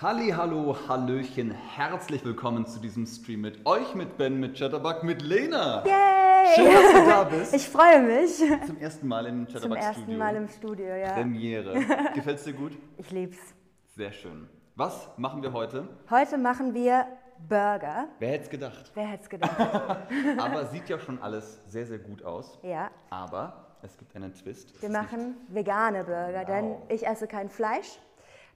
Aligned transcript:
Halli, 0.00 0.30
hallo, 0.30 0.76
hallöchen, 0.86 1.50
herzlich 1.50 2.24
willkommen 2.24 2.66
zu 2.66 2.78
diesem 2.78 3.04
Stream 3.04 3.40
mit 3.40 3.66
euch, 3.66 3.94
mit 3.96 4.16
Ben, 4.16 4.38
mit 4.38 4.56
Chatterbug, 4.56 5.02
mit 5.02 5.22
Lena. 5.22 5.84
Yay! 5.84 6.54
Schön, 6.54 6.72
dass 6.72 6.92
du 6.92 7.10
da 7.10 7.24
bist. 7.36 7.52
Ich 7.54 7.68
freue 7.68 8.00
mich. 8.02 8.36
Zum 8.66 8.78
ersten 8.78 9.08
Mal 9.08 9.26
im 9.26 9.46
Zum 9.46 9.54
Chatterbug 9.54 9.78
ersten 9.78 10.02
Studio. 10.02 10.18
Mal 10.18 10.36
im 10.36 10.48
Studio, 10.48 10.94
ja. 10.94 11.12
Premiere. 11.14 11.74
Gefällt's 12.14 12.44
dir 12.44 12.52
gut? 12.52 12.78
Ich 12.96 13.10
lieb's. 13.10 13.38
Sehr 13.96 14.12
schön. 14.12 14.48
Was 14.76 15.08
machen 15.16 15.42
wir 15.42 15.52
heute? 15.52 15.88
Heute 16.10 16.38
machen 16.38 16.74
wir 16.74 17.06
Burger. 17.48 18.06
Wer 18.20 18.28
hätte 18.30 18.44
es 18.44 18.50
gedacht? 18.50 18.92
Wer 18.94 19.06
hätte 19.06 19.24
es 19.24 19.28
gedacht? 19.28 19.58
Aber 20.38 20.66
sieht 20.66 20.88
ja 20.88 21.00
schon 21.00 21.20
alles 21.20 21.60
sehr, 21.66 21.86
sehr 21.86 21.98
gut 21.98 22.22
aus. 22.24 22.58
ja. 22.62 22.90
Aber 23.10 23.64
es 23.82 23.96
gibt 23.96 24.14
einen 24.14 24.32
Twist. 24.32 24.80
Wir 24.80 24.90
machen 24.90 25.36
vegane 25.48 26.04
Burger, 26.04 26.44
denn 26.44 26.70
Wow. 26.70 26.82
ich 26.88 27.04
esse 27.06 27.26
kein 27.28 27.48
Fleisch. 27.48 27.98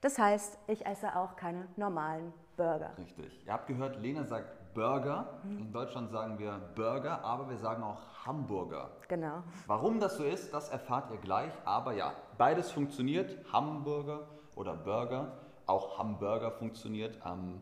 Das 0.02 0.18
heißt, 0.18 0.58
ich 0.66 0.84
esse 0.84 1.14
auch 1.14 1.36
keine 1.36 1.68
normalen 1.76 2.32
Burger. 2.56 2.90
Richtig. 2.98 3.46
Ihr 3.46 3.52
habt 3.52 3.68
gehört, 3.68 4.00
Lena 4.00 4.24
sagt 4.24 4.74
Burger. 4.74 5.40
In 5.44 5.72
Deutschland 5.72 6.10
sagen 6.10 6.40
wir 6.40 6.58
Burger, 6.74 7.22
aber 7.22 7.48
wir 7.48 7.56
sagen 7.56 7.84
auch 7.84 8.00
Hamburger. 8.26 8.90
Genau. 9.07 9.44
Warum 9.68 10.00
das 10.00 10.16
so 10.16 10.24
ist, 10.24 10.52
das 10.52 10.70
erfahrt 10.70 11.12
ihr 11.12 11.18
gleich. 11.18 11.52
Aber 11.64 11.93
ja, 11.93 12.14
beides 12.36 12.72
funktioniert. 12.72 13.38
Hamburger 13.52 14.26
oder 14.57 14.74
Burger. 14.74 15.38
Auch 15.66 16.00
Hamburger 16.00 16.50
funktioniert. 16.50 17.21
Ähm, 17.24 17.60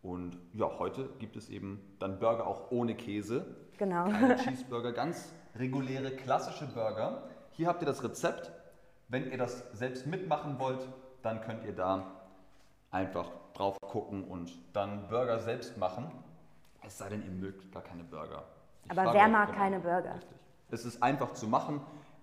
und 0.00 0.38
ja, 0.54 0.70
heute 0.78 1.10
gibt 1.18 1.36
es 1.36 1.50
eben 1.50 1.94
dann 1.98 2.18
Burger 2.18 2.46
auch 2.46 2.70
ohne 2.70 2.94
Käse. 2.94 3.54
Genau. 3.76 4.04
Keine 4.04 4.36
Cheeseburger, 4.36 4.92
ganz 4.92 5.34
reguläre, 5.56 6.12
klassische 6.12 6.66
Burger. 6.68 7.24
Hier 7.50 7.68
habt 7.68 7.82
ihr 7.82 7.86
das 7.86 8.02
Rezept. 8.02 8.50
Wenn 9.08 9.30
ihr 9.30 9.36
das 9.36 9.70
selbst 9.74 10.06
mitmachen 10.06 10.58
wollt, 10.58 10.88
dann 11.22 11.40
könnt 11.40 11.64
ihr 11.64 11.74
da 11.74 12.04
einfach 12.90 13.30
drauf 13.54 13.76
gucken 13.80 14.24
und 14.24 14.52
dann 14.72 15.08
Burger 15.08 15.38
selbst 15.38 15.76
machen. 15.78 16.10
Es 16.82 16.98
sei 16.98 17.08
denn, 17.08 17.22
ihr 17.22 17.30
mögt 17.30 17.72
gar 17.72 17.82
keine 17.82 18.04
Burger. 18.04 18.44
Ich 18.84 18.98
Aber 18.98 19.12
wer 19.14 19.28
mag 19.28 19.52
keine 19.54 19.80
Burger? 19.80 20.14
Richtig. 20.14 20.38
Es 20.70 20.84
ist 20.84 21.02
einfach 21.02 21.32
zu 21.34 21.46
machen. 21.46 21.80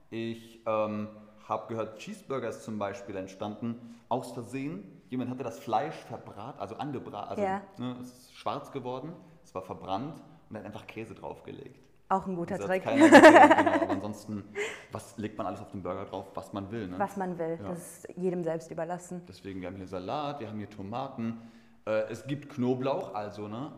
Ich 0.10 0.62
ähm, 0.66 1.08
habe 1.48 1.68
gehört, 1.68 2.00
Cheeseburger 2.00 2.50
ist 2.50 2.64
zum 2.64 2.78
Beispiel 2.80 3.16
entstanden 3.16 4.00
aus 4.10 4.32
Versehen. 4.32 5.02
Jemand 5.10 5.30
hatte 5.30 5.44
das 5.44 5.60
Fleisch 5.60 5.96
verbraten, 5.96 6.60
also 6.60 6.76
angebraten, 6.76 7.30
also 7.30 7.42
Ja. 7.42 7.62
ne, 7.78 7.96
es 8.02 8.08
ist 8.08 8.36
schwarz 8.36 8.72
geworden, 8.72 9.14
es 9.44 9.54
war 9.56 9.62
verbrannt 9.62 10.22
und 10.50 10.58
hat 10.58 10.66
einfach 10.66 10.86
Käse 10.88 11.16
draufgelegt. 11.16 11.89
Auch 12.10 12.26
ein 12.26 12.36
guter 12.36 12.58
Trick. 12.58 12.84
gesehen, 12.84 13.12
genau, 13.12 13.72
aber 13.72 13.90
ansonsten, 13.92 14.44
was 14.92 15.16
legt 15.18 15.38
man 15.38 15.46
alles 15.48 15.62
auf 15.62 15.70
den 15.72 15.84
Burger 15.84 16.06
drauf, 16.06 16.26
was 16.34 16.52
man 16.54 16.72
will. 16.72 16.88
Ne? 16.88 16.98
Was 16.98 17.16
man 17.18 17.38
will. 17.38 17.58
Ja. 17.62 17.70
Das 17.70 17.78
ist 18.06 18.08
jedem 18.18 18.44
selbst 18.44 18.72
überlassen. 18.72 19.22
Deswegen, 19.28 19.62
wir 19.62 19.68
haben 19.68 19.76
hier 19.78 19.88
Salat, 19.88 20.40
wir 20.40 20.48
haben 20.50 20.58
hier 20.58 20.70
Tomaten, 20.70 21.40
äh, 21.86 22.10
es 22.10 22.26
gibt 22.26 22.50
Knoblauch, 22.50 23.14
also 23.14 23.48
ne, 23.48 23.72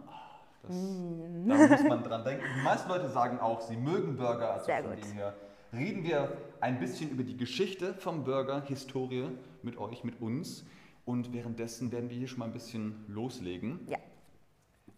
das, 0.63 0.75
Mm. 0.75 1.49
da 1.49 1.55
muss 1.67 1.83
man 1.83 2.03
dran 2.03 2.23
denken. 2.23 2.43
Die 2.57 2.63
meisten 2.63 2.87
Leute 2.89 3.09
sagen 3.09 3.39
auch, 3.39 3.61
sie 3.61 3.75
mögen 3.77 4.15
Burger, 4.15 4.53
also 4.53 4.65
Sehr 4.65 4.81
von 4.83 4.93
gut. 4.95 5.03
dem 5.03 5.11
her 5.13 5.33
reden 5.73 6.03
wir 6.03 6.31
ein 6.61 6.79
bisschen 6.79 7.09
über 7.09 7.23
die 7.23 7.35
Geschichte 7.35 7.93
vom 7.95 8.23
Burger, 8.23 8.61
Historie 8.65 9.27
mit 9.63 9.77
euch, 9.77 10.03
mit 10.03 10.21
uns. 10.21 10.65
Und 11.03 11.33
währenddessen 11.33 11.91
werden 11.91 12.09
wir 12.09 12.17
hier 12.17 12.27
schon 12.27 12.39
mal 12.39 12.45
ein 12.45 12.51
bisschen 12.53 13.03
loslegen. 13.07 13.79
Ja. 13.87 13.97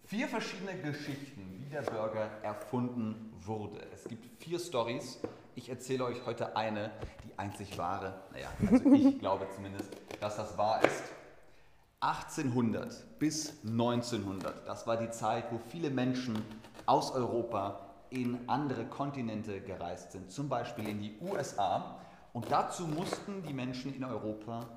Vier 0.06 0.28
verschiedene 0.28 0.78
Geschichten, 0.80 1.60
wie 1.60 1.70
der 1.70 1.82
Burger 1.82 2.30
erfunden 2.42 3.34
wurde. 3.40 3.80
Es 3.94 4.04
gibt 4.04 4.44
vier 4.44 4.60
Stories. 4.60 5.20
Ich 5.56 5.70
erzähle 5.70 6.04
euch 6.04 6.26
heute 6.26 6.58
eine, 6.58 6.92
die 7.24 7.40
einzig 7.40 7.78
wahre. 7.78 8.22
Naja, 8.34 8.50
also 8.70 8.92
ich 8.92 9.20
glaube 9.20 9.48
zumindest, 9.56 9.90
dass 10.20 10.36
das 10.36 10.58
wahr 10.58 10.84
ist. 10.84 11.04
1800 12.02 13.18
bis 13.18 13.64
1900, 13.64 14.68
das 14.68 14.86
war 14.86 14.98
die 14.98 15.10
Zeit, 15.10 15.46
wo 15.52 15.60
viele 15.70 15.90
Menschen 15.90 16.44
aus 16.86 17.14
Europa 17.14 17.80
in 18.10 18.38
andere 18.48 18.86
Kontinente 18.86 19.62
gereist 19.62 20.12
sind, 20.12 20.30
zum 20.32 20.50
Beispiel 20.50 20.90
in 20.90 21.00
die 21.00 21.18
USA. 21.22 21.98
Und 22.34 22.52
dazu 22.52 22.88
mussten 22.88 23.42
die 23.44 23.54
Menschen 23.54 23.96
in 23.96 24.04
Europa 24.04 24.68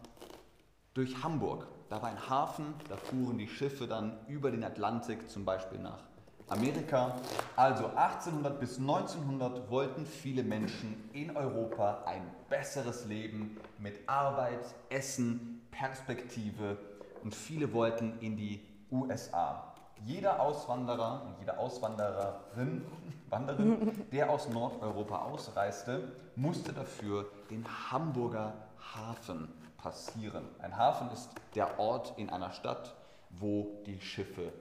durch 0.95 1.21
Hamburg. 1.25 1.67
Da 1.89 2.03
war 2.03 2.09
ein 2.09 2.29
Hafen, 2.29 2.75
da 2.89 2.97
fuhren 2.97 3.39
die 3.39 3.47
Schiffe 3.47 3.87
dann 3.87 4.19
über 4.27 4.51
den 4.51 4.65
Atlantik, 4.65 5.31
zum 5.31 5.45
Beispiel 5.45 5.79
nach 5.79 6.01
Amerika. 6.49 7.15
Also 7.55 7.87
1800 7.87 8.59
bis 8.59 8.79
1900 8.79 9.71
wollten 9.71 10.05
viele 10.05 10.43
Menschen 10.43 11.09
in 11.13 11.37
Europa 11.37 12.03
ein 12.07 12.23
besseres 12.49 13.05
Leben 13.07 13.57
mit 13.79 14.09
Arbeit, 14.09 14.75
Essen, 14.89 15.61
Perspektive 15.71 16.77
und 17.23 17.35
viele 17.35 17.73
wollten 17.73 18.19
in 18.21 18.37
die 18.37 18.61
USA. 18.91 19.73
Jeder 20.05 20.41
Auswanderer 20.41 21.23
und 21.27 21.39
jede 21.39 21.57
Auswandererin, 21.57 22.85
Wanderin, 23.31 24.07
der 24.13 24.31
aus 24.31 24.49
Nordeuropa 24.49 25.23
ausreiste, 25.23 26.13
musste 26.35 26.73
dafür 26.73 27.27
den 27.51 27.65
Hamburger 27.91 28.55
Hafen 28.95 29.49
passieren. 29.87 30.49
Ein 30.59 30.77
Hafen 30.77 31.13
ist 31.13 31.31
der 31.55 31.79
Ort 31.79 32.15
in 32.17 32.29
einer 32.29 32.51
Stadt, 32.51 32.97
wo 33.31 33.69
die 33.87 34.01
Schiffe 34.01 34.53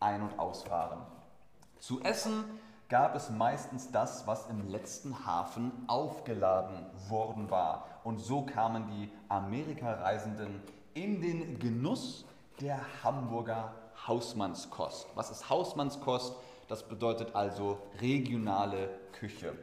ein- 0.00 0.20
und 0.20 0.38
ausfahren. 0.38 0.98
Zu 1.78 2.02
essen 2.02 2.44
gab 2.90 3.14
es 3.14 3.30
meistens 3.30 3.90
das, 3.90 4.26
was 4.26 4.48
im 4.48 4.68
letzten 4.68 5.24
Hafen 5.24 5.72
aufgeladen 5.86 6.84
worden 7.08 7.50
war. 7.50 7.86
Und 8.04 8.18
so 8.18 8.42
kamen 8.42 8.86
die 8.88 9.10
Amerikareisenden 9.30 10.60
in 10.92 11.22
den 11.22 11.58
Genuss 11.58 12.26
der 12.60 12.78
Hamburger 13.02 13.72
Hausmannskost. 14.06 15.06
Was 15.14 15.30
ist 15.30 15.48
Hausmannskost? 15.48 16.36
Das 16.68 16.86
bedeutet 16.86 17.34
also 17.34 17.78
regionale 18.02 18.90
Küche 19.12 19.54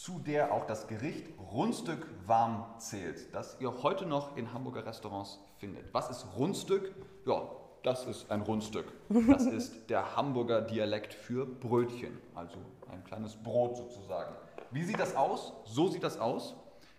zu 0.00 0.18
der 0.18 0.54
auch 0.54 0.64
das 0.64 0.86
Gericht 0.86 1.26
Rundstück 1.52 2.06
warm 2.24 2.64
zählt, 2.78 3.34
das 3.34 3.58
ihr 3.60 3.82
heute 3.82 4.06
noch 4.06 4.34
in 4.34 4.54
Hamburger 4.54 4.86
Restaurants 4.86 5.38
findet. 5.58 5.92
Was 5.92 6.08
ist 6.08 6.26
Rundstück? 6.38 6.94
Ja, 7.26 7.42
das 7.82 8.06
ist 8.06 8.30
ein 8.30 8.40
Rundstück. 8.40 8.90
Das 9.28 9.44
ist 9.46 9.90
der 9.90 10.16
Hamburger 10.16 10.62
Dialekt 10.62 11.12
für 11.12 11.44
Brötchen, 11.44 12.16
also 12.34 12.56
ein 12.90 13.04
kleines 13.04 13.36
Brot 13.36 13.76
sozusagen. 13.76 14.34
Wie 14.70 14.84
sieht 14.84 14.98
das 14.98 15.14
aus? 15.14 15.52
So 15.66 15.88
sieht 15.88 16.02
das 16.02 16.18
aus. 16.18 16.56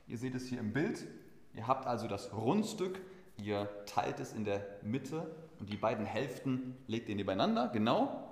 Ihr 0.07 0.19
seht 0.19 0.35
es 0.35 0.45
hier 0.45 0.59
im 0.59 0.71
Bild. 0.71 1.07
Ihr 1.55 1.65
habt 1.65 1.87
also 1.87 2.07
das 2.07 2.31
Rundstück, 2.31 3.01
ihr 3.35 3.67
teilt 3.87 4.19
es 4.19 4.31
in 4.31 4.45
der 4.45 4.63
Mitte 4.83 5.35
und 5.59 5.71
die 5.71 5.77
beiden 5.77 6.05
Hälften 6.05 6.77
legt 6.85 7.09
ihr 7.09 7.15
nebeneinander, 7.15 7.67
genau. 7.69 8.27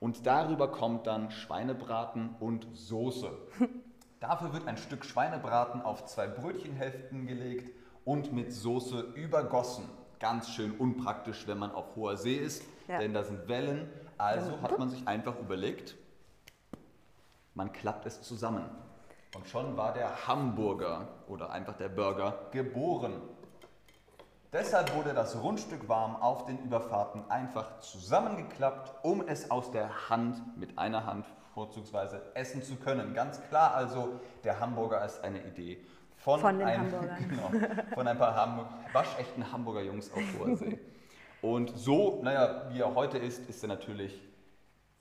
Und 0.00 0.26
darüber 0.26 0.70
kommt 0.70 1.06
dann 1.06 1.30
Schweinebraten 1.30 2.36
und 2.40 2.66
Soße. 2.74 3.30
Dafür 4.26 4.52
wird 4.52 4.66
ein 4.66 4.76
Stück 4.76 5.04
Schweinebraten 5.04 5.82
auf 5.82 6.04
zwei 6.06 6.26
Brötchenhälften 6.26 7.28
gelegt 7.28 7.70
und 8.04 8.32
mit 8.32 8.52
Soße 8.52 8.98
übergossen. 9.14 9.88
Ganz 10.18 10.50
schön 10.50 10.72
unpraktisch, 10.72 11.46
wenn 11.46 11.58
man 11.58 11.70
auf 11.70 11.94
hoher 11.94 12.16
See 12.16 12.34
ist, 12.34 12.64
Ja. 12.88 12.98
denn 12.98 13.14
da 13.14 13.22
sind 13.22 13.46
Wellen. 13.46 13.88
Also 14.18 14.60
hat 14.62 14.80
man 14.80 14.90
sich 14.90 15.06
einfach 15.06 15.38
überlegt, 15.38 15.94
man 17.54 17.70
klappt 17.70 18.04
es 18.06 18.20
zusammen. 18.22 18.64
Und 19.36 19.46
schon 19.46 19.76
war 19.76 19.92
der 19.92 20.26
Hamburger 20.26 21.06
oder 21.28 21.50
einfach 21.50 21.76
der 21.76 21.88
Burger 21.88 22.48
geboren. 22.50 23.22
Deshalb 24.52 24.92
wurde 24.96 25.14
das 25.14 25.40
Rundstück 25.40 25.88
warm 25.88 26.16
auf 26.16 26.46
den 26.46 26.58
Überfahrten 26.64 27.30
einfach 27.30 27.78
zusammengeklappt, 27.78 29.04
um 29.04 29.20
es 29.28 29.52
aus 29.52 29.70
der 29.70 30.08
Hand 30.10 30.56
mit 30.58 30.78
einer 30.78 31.06
Hand 31.06 31.26
vorzugsweise 31.56 32.20
essen 32.34 32.62
zu 32.62 32.76
können. 32.76 33.14
Ganz 33.14 33.40
klar 33.48 33.74
also, 33.74 34.20
der 34.44 34.60
Hamburger 34.60 35.02
ist 35.06 35.24
eine 35.24 35.42
Idee 35.42 35.78
von, 36.18 36.38
Von 36.38 36.58
den 36.58 36.68
ein, 36.68 36.80
Hamburgern. 36.80 37.28
genau, 37.30 37.50
von 37.94 38.06
ein 38.06 38.18
paar 38.18 38.36
Hamburg, 38.36 38.66
waschechten 38.92 39.50
Hamburger 39.50 39.80
Jungs 39.82 40.12
auf 40.12 40.20
hoher 40.38 40.54
See. 40.56 40.78
Und 41.40 41.70
so, 41.74 42.20
naja, 42.22 42.68
wie 42.70 42.80
er 42.80 42.94
heute 42.94 43.16
ist, 43.16 43.48
ist 43.48 43.62
er 43.64 43.68
natürlich 43.68 44.20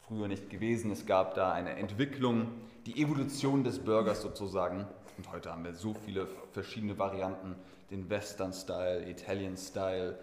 früher 0.08 0.30
nicht 0.30 0.50
gewesen. 0.50 0.92
Es 0.92 1.06
gab 1.06 1.34
da 1.34 1.52
eine 1.52 1.76
Entwicklung, 1.76 2.48
die 2.86 3.02
Evolution 3.02 3.66
des 3.66 3.80
Burgers 3.80 4.22
sozusagen. 4.22 4.88
Und 5.18 5.32
heute 5.34 5.52
haben 5.52 5.66
wir 5.66 5.74
so 5.74 5.94
viele 5.94 6.28
verschiedene 6.54 6.98
Varianten. 6.98 7.58
Den 7.92 8.10
Western-Style, 8.10 9.10
Italian-Style, 9.10 10.18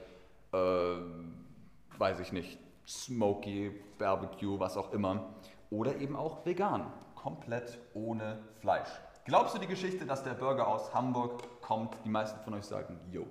äh, 0.52 0.56
weiß 1.98 2.20
ich 2.20 2.32
nicht, 2.32 2.58
Smoky, 2.88 3.70
Barbecue, 3.98 4.58
was 4.58 4.78
auch 4.78 4.92
immer. 4.92 5.34
Oder 5.72 5.96
eben 5.96 6.14
auch 6.16 6.44
vegan, 6.44 6.92
komplett 7.14 7.78
ohne 7.94 8.38
Fleisch. 8.60 8.90
Glaubst 9.24 9.54
du 9.54 9.58
die 9.58 9.66
Geschichte, 9.66 10.04
dass 10.04 10.22
der 10.22 10.34
Burger 10.34 10.68
aus 10.68 10.92
Hamburg 10.92 11.42
kommt? 11.62 11.96
Die 12.04 12.10
meisten 12.10 12.38
von 12.44 12.52
euch 12.54 12.64
sagen, 12.64 13.00
yo. 13.10 13.26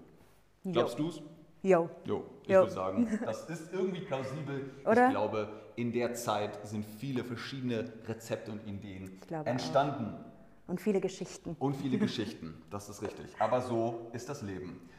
Glaubst 0.66 0.98
du 0.98 1.10
es? 1.10 1.22
Yo. 1.62 1.88
Jo, 2.06 2.24
ich 2.44 2.50
Jo. 2.50 2.62
würde 2.62 2.72
sagen, 2.72 3.20
das 3.24 3.48
ist 3.48 3.72
irgendwie 3.72 4.02
plausibel. 4.02 4.72
Oder? 4.86 5.06
Ich 5.06 5.12
glaube, 5.12 5.50
in 5.76 5.92
der 5.92 6.16
Zeit 6.16 6.66
sind 6.68 6.84
viele 6.84 7.24
verschiedene 7.24 7.94
Rezepte 8.08 8.52
und 8.52 8.66
Ideen 8.68 9.20
Ich 9.24 9.32
entstanden 9.32 10.16
Und 10.66 10.82
viele 10.82 11.00
Geschichten. 11.00 11.56
und 11.60 11.76
viele 11.76 11.98
Geschichten. 12.08 12.64
Das 12.72 12.90
ist 12.90 13.04
richtig. 13.04 13.36
Aber 13.38 13.62
so 13.62 14.10
ist 14.14 14.28
das 14.30 14.42
Leben. 14.42 14.90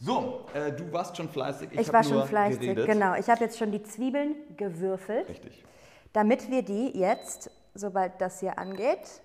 So, 0.00 0.46
äh, 0.54 0.72
du 0.72 0.92
warst 0.92 1.16
schon 1.16 1.28
fleißig. 1.28 1.68
Ich, 1.72 1.86
hab 1.86 1.94
war 1.94 2.02
schon 2.04 2.26
fleißig, 2.26 2.60
geredet. 2.60 2.86
genau. 2.86 3.14
Ich 3.14 3.28
habe 3.28 3.44
jetzt 3.44 3.56
schon 3.58 3.70
die 3.70 3.82
Zwiebeln 3.84 4.34
gewürfelt, 4.56 5.28
Richtig. 5.28 5.64
Damit 6.12 6.50
wir 6.50 6.62
die 6.62 6.96
jetzt, 6.98 7.50
sobald 7.74 8.20
das 8.20 8.40
hier 8.40 8.58
angeht, 8.58 9.20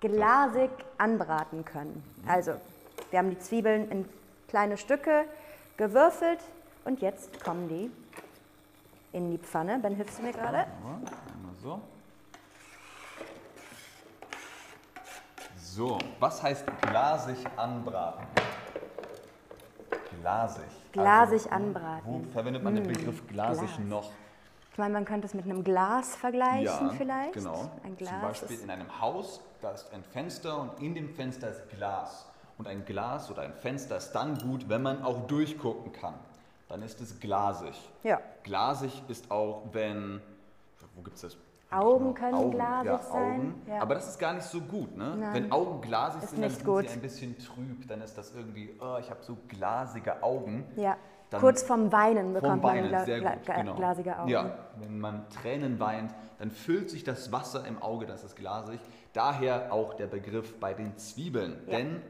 glasig 0.00 0.70
anbraten 0.98 1.64
können. 1.64 2.02
Also, 2.26 2.54
wir 3.10 3.18
haben 3.18 3.30
die 3.30 3.38
Zwiebeln 3.38 3.90
in 3.90 4.08
kleine 4.48 4.76
Stücke 4.76 5.24
gewürfelt 5.76 6.40
und 6.84 7.00
jetzt 7.00 7.42
kommen 7.42 7.68
die 7.68 7.90
in 9.12 9.30
die 9.30 9.38
Pfanne. 9.38 9.78
Ben, 9.78 9.94
hilfst 9.94 10.18
du 10.18 10.22
mir 10.22 10.32
gerade? 10.32 10.58
Ja, 10.58 10.66
so. 11.62 11.80
So, 15.56 15.98
was 16.18 16.42
heißt 16.42 16.64
glasig 16.82 17.38
anbraten? 17.56 18.26
Glasig. 20.20 20.64
Glasig 20.92 21.44
wo- 21.46 21.50
anbraten. 21.54 22.02
Wo 22.26 22.32
verwendet 22.32 22.62
man 22.64 22.74
den 22.74 22.86
Begriff 22.86 23.26
glasig 23.28 23.68
Glas. 23.76 23.78
noch? 23.88 24.10
Ich 24.78 24.80
meine, 24.80 24.94
man 24.94 25.04
könnte 25.04 25.26
es 25.26 25.34
mit 25.34 25.44
einem 25.44 25.64
Glas 25.64 26.14
vergleichen 26.14 26.92
vielleicht. 26.96 27.32
genau. 27.32 27.68
Ein 27.82 27.96
Zum 27.96 27.96
Glas 27.96 28.22
Beispiel 28.22 28.56
ist 28.58 28.62
in 28.62 28.70
einem 28.70 29.00
Haus, 29.00 29.40
da 29.60 29.72
ist 29.72 29.92
ein 29.92 30.04
Fenster 30.04 30.60
und 30.60 30.80
in 30.80 30.94
dem 30.94 31.08
Fenster 31.16 31.50
ist 31.50 31.68
Glas. 31.70 32.30
Und 32.58 32.68
ein 32.68 32.84
Glas 32.84 33.28
oder 33.28 33.42
ein 33.42 33.54
Fenster 33.54 33.96
ist 33.96 34.12
dann 34.12 34.38
gut, 34.38 34.68
wenn 34.68 34.82
man 34.82 35.02
auch 35.02 35.26
durchgucken 35.26 35.90
kann. 35.90 36.14
Dann 36.68 36.82
ist 36.82 37.00
es 37.00 37.18
glasig. 37.18 37.74
Ja. 38.04 38.20
Glasig 38.44 39.02
ist 39.08 39.32
auch, 39.32 39.64
wenn, 39.72 40.20
wo 40.94 41.02
gibt 41.02 41.16
es 41.16 41.22
das? 41.22 41.36
Augen 41.72 42.14
können 42.14 42.34
Augen, 42.34 42.50
glasig 42.52 42.86
ja, 42.86 42.98
sein, 43.02 43.40
Augen. 43.40 43.62
ja. 43.66 43.82
Aber 43.82 43.96
das 43.96 44.08
ist 44.08 44.18
gar 44.20 44.34
nicht 44.34 44.46
so 44.46 44.60
gut. 44.60 44.96
Ne? 44.96 45.16
Nein. 45.18 45.34
Wenn 45.34 45.50
Augen 45.50 45.80
glasig 45.80 46.22
Ist 46.22 46.30
sind, 46.30 46.42
dann 46.42 46.50
sind 46.52 46.64
gut. 46.64 46.88
sie 46.88 46.94
ein 46.94 47.02
bisschen 47.02 47.36
trüb. 47.36 47.88
Dann 47.88 48.00
ist 48.00 48.16
das 48.16 48.32
irgendwie, 48.32 48.70
oh, 48.80 48.98
ich 49.00 49.10
habe 49.10 49.24
so 49.24 49.38
glasige 49.48 50.22
Augen. 50.22 50.64
Ja. 50.76 50.96
Dann 51.30 51.40
Kurz 51.40 51.62
vorm 51.62 51.92
Weinen 51.92 52.32
vom 52.32 52.34
bekommt 52.34 52.62
man 52.62 52.76
Weinen, 52.76 53.04
sehr 53.04 53.20
gla 53.20 53.34
gut, 53.34 53.44
genau. 53.44 53.74
glasige 53.74 54.18
Augen. 54.18 54.28
Ja, 54.30 54.58
wenn 54.78 54.98
man 54.98 55.28
Tränen 55.28 55.78
weint, 55.78 56.14
dann 56.38 56.50
füllt 56.50 56.88
sich 56.88 57.04
das 57.04 57.32
Wasser 57.32 57.66
im 57.66 57.82
Auge, 57.82 58.06
das 58.06 58.24
ist 58.24 58.34
glasig. 58.36 58.80
Daher 59.12 59.72
auch 59.72 59.94
der 59.94 60.06
Begriff 60.06 60.58
bei 60.58 60.72
den 60.72 60.96
Zwiebeln. 60.96 61.56
Ja. 61.66 61.76
Denn 61.78 62.00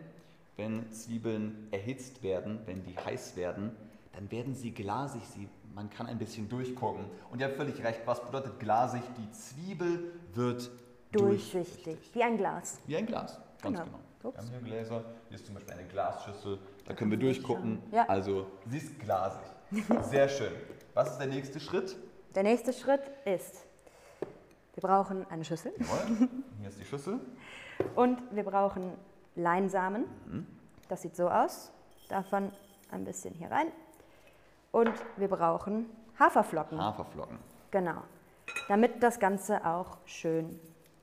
wenn 0.56 0.92
Zwiebeln 0.92 1.68
erhitzt 1.72 2.22
werden, 2.22 2.60
wenn 2.66 2.84
die 2.84 2.96
heiß 2.96 3.36
werden, 3.36 3.74
dann 4.12 4.30
werden 4.30 4.54
sie 4.54 4.72
glasig. 4.72 5.22
Sie, 5.26 5.48
man 5.74 5.90
kann 5.90 6.06
ein 6.06 6.18
bisschen 6.18 6.48
durchgucken. 6.48 7.04
Und 7.30 7.40
ihr 7.40 7.46
habt 7.46 7.56
völlig 7.56 7.82
recht, 7.82 8.02
was 8.04 8.24
bedeutet 8.24 8.60
glasig? 8.60 9.02
Die 9.16 9.30
Zwiebel 9.32 10.12
wird 10.34 10.70
Durchsichtig, 11.12 11.98
wie 12.12 12.22
ein 12.22 12.36
Glas. 12.36 12.78
Wie 12.86 12.96
ein 12.96 13.06
Glas, 13.06 13.40
ganz 13.62 13.78
Genau. 13.78 13.84
genau. 13.84 13.98
Ups. 14.28 14.50
Wir 14.50 14.56
haben 14.56 14.64
hier 14.66 14.74
Gläser, 14.74 15.04
hier 15.28 15.34
ist 15.36 15.46
zum 15.46 15.54
Beispiel 15.54 15.74
eine 15.74 15.84
Glasschüssel, 15.84 16.58
da 16.86 16.94
können 16.94 17.10
wir 17.10 17.18
durchgucken. 17.18 17.82
Ja. 17.90 18.06
Also, 18.08 18.46
sie 18.66 18.78
ist 18.78 18.98
glasig. 19.00 19.40
Sehr 20.02 20.28
schön. 20.28 20.52
Was 20.94 21.12
ist 21.12 21.18
der 21.18 21.26
nächste 21.28 21.60
Schritt? 21.60 21.96
Der 22.34 22.42
nächste 22.42 22.72
Schritt 22.72 23.02
ist, 23.24 23.64
wir 24.74 24.82
brauchen 24.82 25.26
eine 25.30 25.44
Schüssel 25.44 25.72
Jawohl. 25.78 26.28
Hier 26.60 26.68
ist 26.68 26.80
die 26.80 26.84
Schüssel. 26.84 27.18
und 27.94 28.18
wir 28.30 28.44
brauchen 28.44 28.92
Leinsamen. 29.34 30.04
Mhm. 30.26 30.46
Das 30.88 31.02
sieht 31.02 31.16
so 31.16 31.28
aus. 31.28 31.72
Davon 32.08 32.52
ein 32.90 33.04
bisschen 33.04 33.34
hier 33.34 33.50
rein. 33.50 33.68
Und 34.72 34.92
wir 35.16 35.28
brauchen 35.28 35.86
Haferflocken. 36.18 36.80
Haferflocken. 36.80 37.38
Genau. 37.70 38.02
Damit 38.68 39.02
das 39.02 39.18
Ganze 39.18 39.64
auch 39.66 39.98
schön 40.06 40.58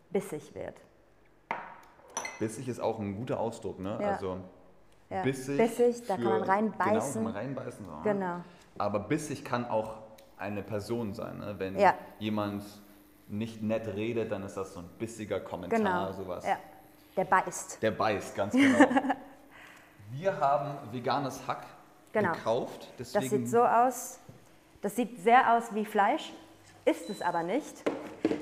bissig 0.09 0.53
wird. 0.55 0.75
Bissig 2.39 2.67
ist 2.67 2.79
auch 2.79 2.99
ein 2.99 3.15
guter 3.15 3.39
Ausdruck, 3.39 3.79
ne? 3.79 3.97
Ja. 4.01 4.11
Also 4.13 4.37
Ja. 5.09 5.21
bissig. 5.21 5.57
Bissig, 5.57 6.05
da 6.07 6.15
kann 6.15 6.23
man 6.25 6.43
reinbeißen. 6.43 6.91
Genau, 6.93 7.13
kann 7.13 7.23
man 7.23 7.33
reinbeißen. 7.33 7.85
So. 7.85 7.91
Genau. 8.03 8.35
Aber 8.77 8.99
bissig 8.99 9.43
kann 9.45 9.65
auch 9.65 9.95
eine 10.37 10.63
Person 10.63 11.13
sein. 11.13 11.39
Ne? 11.39 11.55
Wenn 11.57 11.77
Ja. 11.79 11.93
jemand 12.19 12.63
nicht 13.27 13.61
nett 13.63 13.87
redet, 13.87 14.31
dann 14.31 14.43
ist 14.43 14.55
das 14.57 14.73
so 14.73 14.79
ein 14.81 14.89
bissiger 14.99 15.39
Kommentar, 15.39 15.79
Genau. 15.79 16.11
sowas. 16.11 16.45
Ja. 16.45 16.57
Der 17.15 17.23
beißt. 17.25 17.81
Der 17.81 17.91
beißt, 17.91 18.35
ganz 18.35 18.53
genau. 18.53 18.77
Wir 20.11 20.39
haben 20.39 20.77
veganes 20.91 21.41
Hack 21.47 21.65
Genau. 22.13 22.31
gekauft. 22.33 22.87
Das 22.97 23.11
Deswegen 23.13 23.29
sieht 23.45 23.49
so 23.49 23.63
aus. 23.63 24.19
Das 24.81 24.95
sieht 24.95 25.21
sehr 25.23 25.53
aus 25.55 25.73
wie 25.73 25.85
Fleisch, 25.85 26.31
ist 26.85 27.09
es 27.09 27.21
aber 27.21 27.43
nicht. 27.43 27.83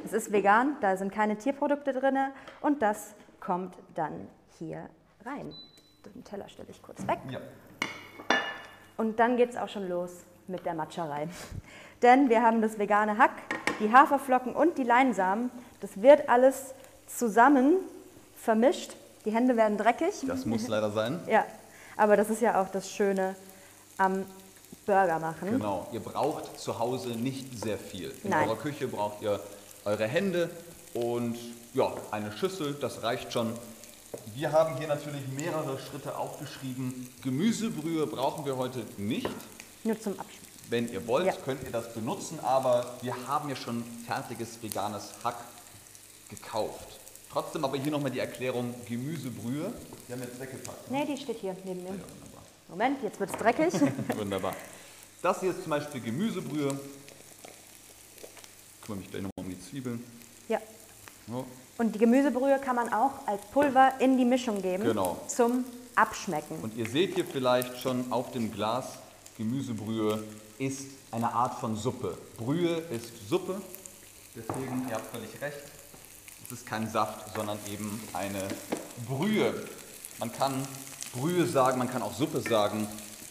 Es 0.04 0.12
ist 0.14 0.32
vegan, 0.32 0.76
da 0.82 0.98
sind 0.98 1.12
keine 1.14 1.38
Tierprodukte 1.38 1.94
drin 1.94 2.18
und 2.62 2.82
das 2.82 3.14
kommt 3.44 3.76
dann 3.96 4.28
hier 4.58 4.90
rein. 5.26 5.54
Den 6.06 6.24
Teller 6.24 6.48
stelle 6.50 6.70
ich 6.70 6.82
kurz 6.82 7.06
weg. 7.08 7.20
Ja. 7.30 7.40
Und 8.98 9.20
dann 9.20 9.38
geht 9.38 9.52
es 9.52 9.58
auch 9.58 9.70
schon 9.70 9.88
los 9.88 10.12
mit 10.48 10.66
der 10.66 10.74
Matscherei. 10.74 11.28
Denn 12.02 12.30
wir 12.30 12.42
haben 12.42 12.62
das 12.62 12.78
vegane 12.78 13.18
Hack, 13.18 13.32
die 13.80 13.92
Haferflocken 13.92 14.54
und 14.54 14.78
die 14.78 14.84
Leinsamen. 14.84 15.50
Das 15.80 16.02
wird 16.02 16.30
alles 16.30 16.74
zusammen 17.08 17.76
vermischt. 18.36 18.96
Die 19.26 19.32
Hände 19.32 19.56
werden 19.56 19.78
dreckig. 19.78 20.26
Das 20.28 20.46
muss 20.46 20.68
leider 20.68 20.92
sein. 20.92 21.22
Ja, 21.28 21.46
aber 21.96 22.18
das 22.18 22.30
ist 22.30 22.42
ja 22.42 22.62
auch 22.62 22.70
das 22.70 22.90
Schöne 22.90 23.36
am 23.98 24.26
Burger 24.86 25.20
machen. 25.20 25.52
Genau. 25.52 25.88
Ihr 25.92 26.02
braucht 26.02 26.60
zu 26.60 26.78
Hause 26.80 27.10
nicht 27.10 27.58
sehr 27.58 27.78
viel. 27.78 28.14
In 28.24 28.32
Nein. 28.32 28.50
eurer 28.50 28.58
Küche 28.58 28.88
braucht 28.88 29.22
ihr 29.22 29.40
eure 29.86 30.08
Hände 30.08 30.50
und 30.94 31.38
ja, 31.74 31.94
eine 32.12 32.32
Schüssel, 32.32 32.74
das 32.80 33.04
reicht 33.04 33.34
schon. 33.34 33.54
Wir 34.36 34.52
haben 34.52 34.78
hier 34.78 34.88
natürlich 34.88 35.28
mehrere 35.36 35.80
Schritte 35.80 36.18
aufgeschrieben. 36.18 37.10
Gemüsebrühe 37.24 38.06
brauchen 38.06 38.46
wir 38.46 38.58
heute 38.58 38.86
nicht. 38.98 39.30
Nur 39.84 40.00
zum 40.00 40.14
Abschmecken. 40.20 40.40
Wenn 40.70 40.92
ihr 40.92 41.06
wollt, 41.08 41.26
Ja. 41.26 41.34
könnt 41.34 41.64
ihr 41.64 41.72
das 41.72 41.94
benutzen, 41.94 42.40
aber 42.42 42.94
wir 43.02 43.16
haben 43.28 43.50
ja 43.50 43.56
schon 43.56 43.84
fertiges 44.06 44.62
veganes 44.62 45.10
Hack 45.24 45.38
gekauft. 46.30 47.00
Trotzdem 47.32 47.66
aber 47.66 47.78
hier 47.78 47.92
nochmal 47.92 48.12
die 48.12 48.20
Erklärung 48.20 48.74
Gemüsebrühe. 48.88 49.74
Die 50.08 50.12
haben 50.14 50.22
wir 50.22 50.28
jetzt 50.28 50.40
weggepackt. 50.40 50.92
ne? 50.92 51.00
Nee, 51.00 51.16
die 51.16 51.22
steht 51.22 51.40
hier 51.40 51.56
neben 51.66 51.82
mir. 51.84 51.90
Ja, 51.90 51.96
wunderbar. 51.96 52.44
Moment, 52.70 53.04
jetzt 53.04 53.20
wird 53.20 53.30
es 53.32 53.36
dreckig. 53.38 53.74
Wunderbar. 54.18 54.56
Das 55.22 55.40
hier 55.40 55.50
ist 55.52 55.62
zum 55.64 55.72
Beispiel 55.72 56.02
Gemüsebrühe. 56.02 56.78
Ich 58.76 58.82
kümmere 58.86 59.00
mich 59.02 59.10
gleich 59.12 59.24
nochmal 59.24 59.46
um 59.46 59.50
die 59.50 59.60
Zwiebeln. 59.60 60.04
ja. 60.48 60.60
So. 61.28 61.46
Und 61.78 61.96
die 61.96 62.00
Gemüsebrühe 62.00 62.60
kann 62.60 62.76
man 62.76 62.94
auch 62.94 63.28
als 63.28 63.42
Pulver 63.52 63.94
in 64.00 64.18
die 64.18 64.26
Mischung 64.26 64.62
geben. 64.62 64.84
Genau. 64.84 65.20
Zum 65.28 65.66
Abschmecken. 65.96 66.60
Und 66.62 66.76
ihr 66.76 66.88
seht 66.88 67.16
hier 67.16 67.26
vielleicht 67.26 67.80
schon 67.80 68.12
auf 68.12 68.32
dem 68.32 68.52
Glas, 68.52 68.86
Gemüsebrühe 69.38 70.24
ist 70.60 70.88
eine 71.12 71.34
Art 71.34 71.60
von 71.60 71.76
Suppe. 71.76 72.18
Brühe 72.38 72.78
ist 72.90 73.30
Suppe, 73.30 73.62
deswegen, 74.36 74.88
ihr 74.88 74.96
habt 74.96 75.12
völlig 75.12 75.42
recht, 75.42 75.58
es 76.46 76.52
ist 76.52 76.66
kein 76.66 76.90
Saft, 76.90 77.36
sondern 77.36 77.58
eben 77.72 78.02
eine 78.14 78.48
Brühe. 79.08 79.54
Man 80.20 80.32
kann 80.32 80.68
Brühe 81.14 81.46
sagen, 81.46 81.80
man 81.80 81.90
kann 81.90 82.02
auch 82.02 82.14
Suppe 82.14 82.42
sagen, 82.42 82.88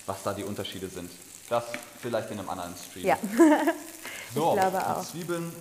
was 0.06 0.22
da 0.22 0.32
die 0.34 0.44
Unterschiede 0.44 0.88
sind. 0.88 1.10
Das 1.48 1.64
vielleicht 2.00 2.30
in 2.30 2.38
einem 2.38 2.48
anderen 2.48 2.74
Stream. 2.76 3.06
Ja. 3.06 3.18
So, 4.34 4.54
glaube 4.54 4.78
die 4.78 4.86
auch. 4.86 5.04
Zwiebeln 5.04 5.52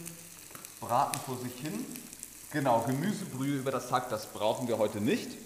braten 0.79 1.19
vor 1.25 1.37
sich 1.39 1.51
hin. 1.61 1.85
Genau, 2.53 2.83
Gemüsebrühe 2.85 3.59
über 3.59 3.71
das 3.71 3.89
Hack, 3.93 4.09
das 4.09 4.25
brauchen 4.25 4.67
wir 4.67 4.77
heute 4.77 4.99
nicht. 4.99 5.37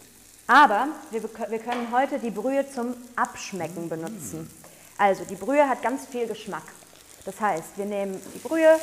Aber 0.48 0.88
wir, 1.12 1.22
wir 1.22 1.60
können 1.60 1.92
heute 1.92 2.18
die 2.18 2.32
Brühe 2.32 2.66
zum 2.68 2.96
Abschmecken 3.16 3.90
benutzen. 3.90 4.50
Also 4.98 5.24
die 5.24 5.36
Brühe 5.36 5.70
hat 5.70 5.84
ganz 5.84 6.08
viel 6.08 6.26
Geschmack. 6.26 6.64
Das 7.24 7.40
heißt, 7.40 7.78
wir 7.78 7.86
nehmen 7.86 8.20
die 8.34 8.40
Brühe, 8.40 8.80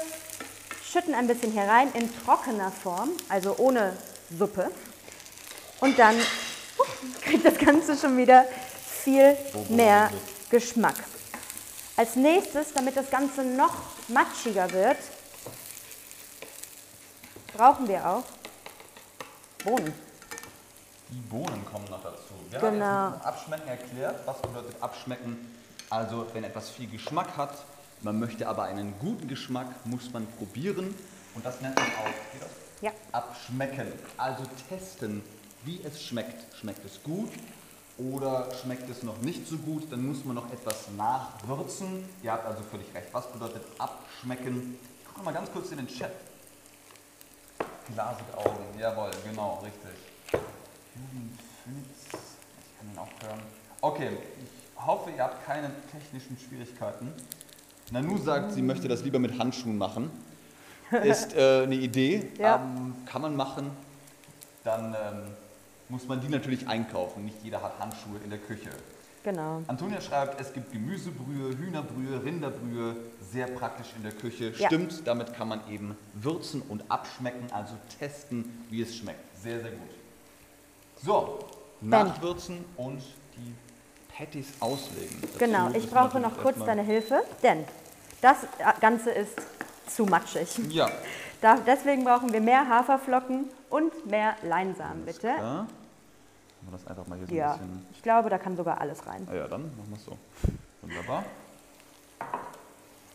schütten 0.84 1.14
ein 1.14 1.26
bisschen 1.26 1.50
hier 1.50 1.64
rein 1.64 1.90
in 1.94 2.10
trockener 2.24 2.70
Form, 2.70 3.10
also 3.28 3.56
ohne 3.58 3.96
Suppe. 4.38 4.70
Und 5.80 5.98
dann 5.98 6.14
uh, 6.16 6.84
kriegt 7.22 7.44
das 7.44 7.58
Ganze 7.58 7.96
schon 7.96 8.16
wieder 8.16 8.44
viel 9.02 9.36
mehr 9.68 10.10
Geschmack. 10.48 10.94
Als 11.96 12.14
nächstes, 12.14 12.72
damit 12.72 12.96
das 12.96 13.10
Ganze 13.10 13.42
noch 13.42 13.74
matschiger 14.06 14.70
wird, 14.70 14.98
brauchen 17.62 17.86
wir 17.86 18.04
auch 18.04 18.24
Bohnen. 19.62 19.94
Die 21.10 21.20
Bohnen 21.30 21.64
kommen 21.70 21.84
noch 21.88 22.02
dazu. 22.02 22.34
Wir 22.50 22.58
Genau. 22.58 22.84
haben 22.84 23.14
jetzt 23.14 23.24
Abschmecken 23.24 23.68
erklärt. 23.68 24.26
Was 24.26 24.42
bedeutet 24.42 24.82
Abschmecken? 24.82 25.54
Also, 25.88 26.26
wenn 26.32 26.42
etwas 26.42 26.70
viel 26.70 26.88
Geschmack 26.88 27.36
hat, 27.36 27.54
man 28.00 28.18
möchte 28.18 28.48
aber 28.48 28.64
einen 28.64 28.98
guten 28.98 29.28
Geschmack, 29.28 29.68
muss 29.84 30.12
man 30.12 30.26
probieren. 30.38 30.92
Und 31.36 31.46
das 31.46 31.60
nennt 31.60 31.76
man 31.76 31.84
auch 31.84 32.32
geht 32.32 32.42
das? 32.42 32.50
Ja. 32.80 32.90
Abschmecken. 33.12 33.92
Also 34.16 34.42
testen, 34.68 35.22
wie 35.62 35.80
es 35.84 36.02
schmeckt. 36.02 36.56
Schmeckt 36.56 36.84
es 36.84 37.00
gut 37.04 37.30
oder 37.96 38.48
schmeckt 38.60 38.90
es 38.90 39.04
noch 39.04 39.18
nicht 39.18 39.46
so 39.46 39.56
gut? 39.58 39.92
Dann 39.92 40.04
muss 40.04 40.24
man 40.24 40.34
noch 40.34 40.52
etwas 40.52 40.88
nachwürzen. 40.96 42.08
Ihr 42.24 42.32
habt 42.32 42.44
also 42.44 42.64
völlig 42.64 42.92
recht. 42.92 43.06
Was 43.12 43.30
bedeutet 43.30 43.62
abschmecken? 43.78 44.80
Ich 45.00 45.06
gucke 45.08 45.24
mal 45.24 45.32
ganz 45.32 45.52
kurz 45.52 45.70
in 45.70 45.76
den 45.76 45.86
Chat. 45.86 46.10
Glasige 47.94 48.38
Augen, 48.38 48.64
jawohl, 48.78 49.10
genau, 49.28 49.60
richtig. 49.64 49.90
Phoenix, 50.30 51.88
ich 52.12 52.78
kann 52.78 52.90
ihn 52.92 52.98
auch 52.98 53.26
hören. 53.28 53.40
Okay, 53.80 54.10
ich 54.42 54.86
hoffe, 54.86 55.10
ihr 55.16 55.22
habt 55.22 55.44
keine 55.46 55.70
technischen 55.90 56.36
Schwierigkeiten. 56.38 57.12
Nanu 57.90 58.16
sagt, 58.18 58.52
sie 58.52 58.62
möchte 58.62 58.88
das 58.88 59.02
lieber 59.02 59.18
mit 59.18 59.38
Handschuhen 59.38 59.76
machen. 59.78 60.10
Ist 61.02 61.34
äh, 61.34 61.62
eine 61.64 61.74
Idee, 61.74 62.30
Ja. 62.38 62.56
ähm, 62.56 62.94
kann 63.06 63.22
man 63.22 63.34
machen. 63.36 63.70
Dann 64.64 64.94
ähm, 64.94 65.22
muss 65.88 66.06
man 66.06 66.20
die 66.20 66.28
natürlich 66.28 66.66
einkaufen. 66.68 67.24
Nicht 67.24 67.38
jeder 67.42 67.62
hat 67.62 67.78
Handschuhe 67.78 68.18
in 68.22 68.30
der 68.30 68.38
Küche. 68.38 68.70
Genau. 69.24 69.62
Antonia 69.68 70.00
schreibt, 70.00 70.40
es 70.40 70.52
gibt 70.52 70.72
Gemüsebrühe, 70.72 71.56
Hühnerbrühe, 71.56 72.22
Rinderbrühe, 72.24 72.96
sehr 73.32 73.46
praktisch 73.46 73.88
in 73.96 74.02
der 74.02 74.12
Küche. 74.12 74.52
Ja. 74.58 74.66
Stimmt, 74.66 75.06
damit 75.06 75.32
kann 75.34 75.48
man 75.48 75.60
eben 75.70 75.96
würzen 76.14 76.62
und 76.62 76.84
abschmecken, 76.90 77.50
also 77.52 77.74
testen, 77.98 78.64
wie 78.70 78.82
es 78.82 78.94
schmeckt. 78.96 79.36
Sehr, 79.42 79.60
sehr 79.60 79.70
gut. 79.70 79.90
So, 81.02 81.38
nachwürzen 81.80 82.64
und 82.76 83.02
die 83.36 83.54
Patties 84.14 84.48
auslegen. 84.60 85.16
Dazu 85.22 85.38
Genau, 85.38 85.70
ich 85.72 85.88
brauche 85.90 86.20
noch 86.20 86.36
kurz 86.38 86.58
deine 86.64 86.82
Hilfe, 86.82 87.22
denn 87.42 87.64
das 88.20 88.36
Ganze 88.80 89.10
ist 89.10 89.40
zu 89.86 90.04
matschig. 90.06 90.48
Ja, 90.70 90.90
Da, 91.40 91.56
deswegen 91.56 92.04
brauchen 92.04 92.32
wir 92.32 92.40
mehr 92.40 92.68
Haferflocken 92.68 93.46
und 93.68 94.06
mehr 94.06 94.36
Leinsamen, 94.44 95.04
bitte. 95.04 95.20
klar. 95.20 95.36
Machen 95.64 95.68
wir 96.70 96.72
das 96.78 96.86
einfach 96.86 97.06
mal 97.08 97.18
hier 97.18 97.26
so 97.26 97.34
Ja, 97.34 97.52
ein 97.54 97.58
bisschen. 97.58 97.86
ich 97.92 98.02
glaube, 98.02 98.30
da 98.30 98.38
kann 98.38 98.56
sogar 98.56 98.80
alles 98.80 99.04
rein. 99.06 99.26
Ah 99.28 99.34
ja, 99.34 99.48
dann 99.48 99.62
machen 99.76 99.88
wir 99.88 99.96
es 99.96 100.04
so. 100.04 100.16
Wunderbar. 100.82 101.24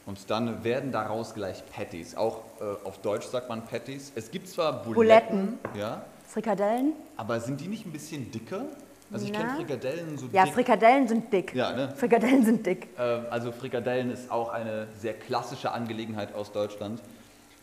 Und 0.07 0.29
dann 0.29 0.63
werden 0.63 0.93
daraus 0.93 1.33
gleich 1.33 1.63
Patties. 1.69 2.15
Auch 2.15 2.39
äh, 2.61 2.85
auf 2.87 2.99
Deutsch 3.01 3.27
sagt 3.27 3.49
man 3.49 3.65
Patties. 3.65 4.13
Es 4.15 4.31
gibt 4.31 4.47
zwar 4.47 4.81
Buletten, 4.81 5.59
ja, 5.75 6.05
Frikadellen? 6.25 6.93
aber 7.17 7.41
sind 7.41 7.59
die 7.59 7.67
nicht 7.67 7.85
ein 7.85 7.91
bisschen 7.91 8.31
dicker? 8.31 8.65
Also 9.11 9.25
ich 9.25 9.33
kenne 9.33 9.55
Frikadellen 9.55 10.17
so 10.17 10.27
Ja, 10.31 10.45
dick. 10.45 10.53
Frikadellen 10.53 11.07
sind 11.09 11.31
dick. 11.31 11.53
Ja, 11.53 11.73
ne? 11.73 11.93
Frikadellen 11.95 12.45
sind 12.45 12.65
dick. 12.65 12.87
Ähm, 12.97 13.25
also 13.29 13.51
Frikadellen 13.51 14.11
ist 14.11 14.31
auch 14.31 14.49
eine 14.49 14.87
sehr 14.97 15.13
klassische 15.13 15.71
Angelegenheit 15.71 16.33
aus 16.33 16.53
Deutschland. 16.53 17.01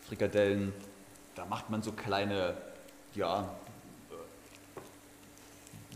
Frikadellen, 0.07 0.71
da 1.33 1.45
macht 1.45 1.71
man 1.71 1.81
so 1.81 1.91
kleine, 1.91 2.53
ja, 3.15 3.41
äh, 4.11 4.15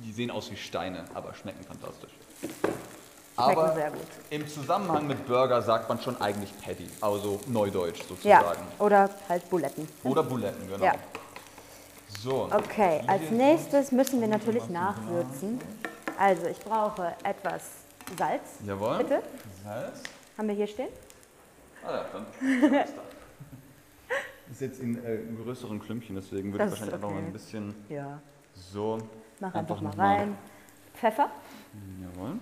die 0.04 0.12
sehen 0.12 0.32
aus 0.32 0.52
wie 0.52 0.58
Steine, 0.58 1.06
aber 1.14 1.36
schmecken 1.36 1.64
fantastisch. 1.64 2.12
Aber 3.40 3.74
sehr 3.74 3.90
gut. 3.92 4.02
im 4.30 4.48
Zusammenhang 4.48 5.08
mit 5.08 5.26
Burger 5.26 5.62
sagt 5.62 5.88
man 5.90 6.00
schon 6.02 6.20
eigentlich 6.22 6.54
Patty, 6.62 6.88
also 7.02 7.40
Neudeutsch 7.48 8.00
Ja, 8.24 8.40
sozusagen. 8.42 8.68
oder 8.80 9.10
halt 9.28 9.50
Buletten. 9.50 9.88
Oder 10.04 10.24
Buletten, 10.24 10.68
genau. 10.70 10.84
Ja. 10.86 10.94
So. 12.22 12.50
Okay, 12.52 13.02
als 13.08 13.30
nächstes 13.32 13.92
müssen 13.92 14.20
wir 14.20 14.28
natürlich 14.28 14.68
nachwürzen. 14.70 15.60
Also 16.18 16.48
ich 16.48 16.60
brauche 16.60 17.14
etwas 17.24 17.64
Salz. 18.18 18.42
Jawohl. 18.66 18.98
Bitte. 18.98 19.22
Salz. 19.64 20.02
Haben 20.38 20.48
wir 20.50 20.56
hier 20.56 20.68
stehen? 20.68 20.90
Ah 21.86 21.92
ja, 21.92 22.06
dann. 22.12 22.74
ist 22.74 22.94
da. 22.96 23.02
Ist 24.52 24.62
jetzt 24.62 24.80
in 24.80 24.98
äh, 25.06 25.20
größeren 25.44 25.80
Klümpchen, 25.80 26.16
deswegen 26.16 26.52
würde 26.52 26.66
ich 26.66 26.72
wahrscheinlich 26.72 26.96
einfach 26.96 27.10
mal 27.10 27.18
okay. 27.18 27.26
ein 27.28 27.32
bisschen 27.34 27.76
Ja. 27.88 28.20
so. 28.56 28.98
Mach 29.40 29.54
einfach, 29.54 29.80
mal 29.80 29.90
noch 29.90 29.96
mal- 29.96 30.16
rein. 30.18 30.38
Pfeffer? 30.96 31.30
Jawohl. 32.02 32.40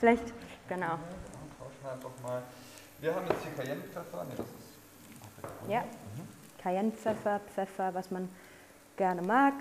Vielleicht? 0.00 0.32
Genau. 0.66 0.98
Wir 3.00 3.14
haben 3.14 3.26
jetzt 3.28 3.42
hier 3.42 3.52
Cayennepfeffer. 3.52 4.24
Nee, 4.24 4.34
das 4.34 4.46
ist. 4.46 5.70
Ja. 5.70 5.84
Cayennepfeffer, 6.62 7.40
Pfeffer, 7.54 7.94
was 7.94 8.10
man 8.10 8.30
gerne 8.96 9.20
mag. 9.20 9.52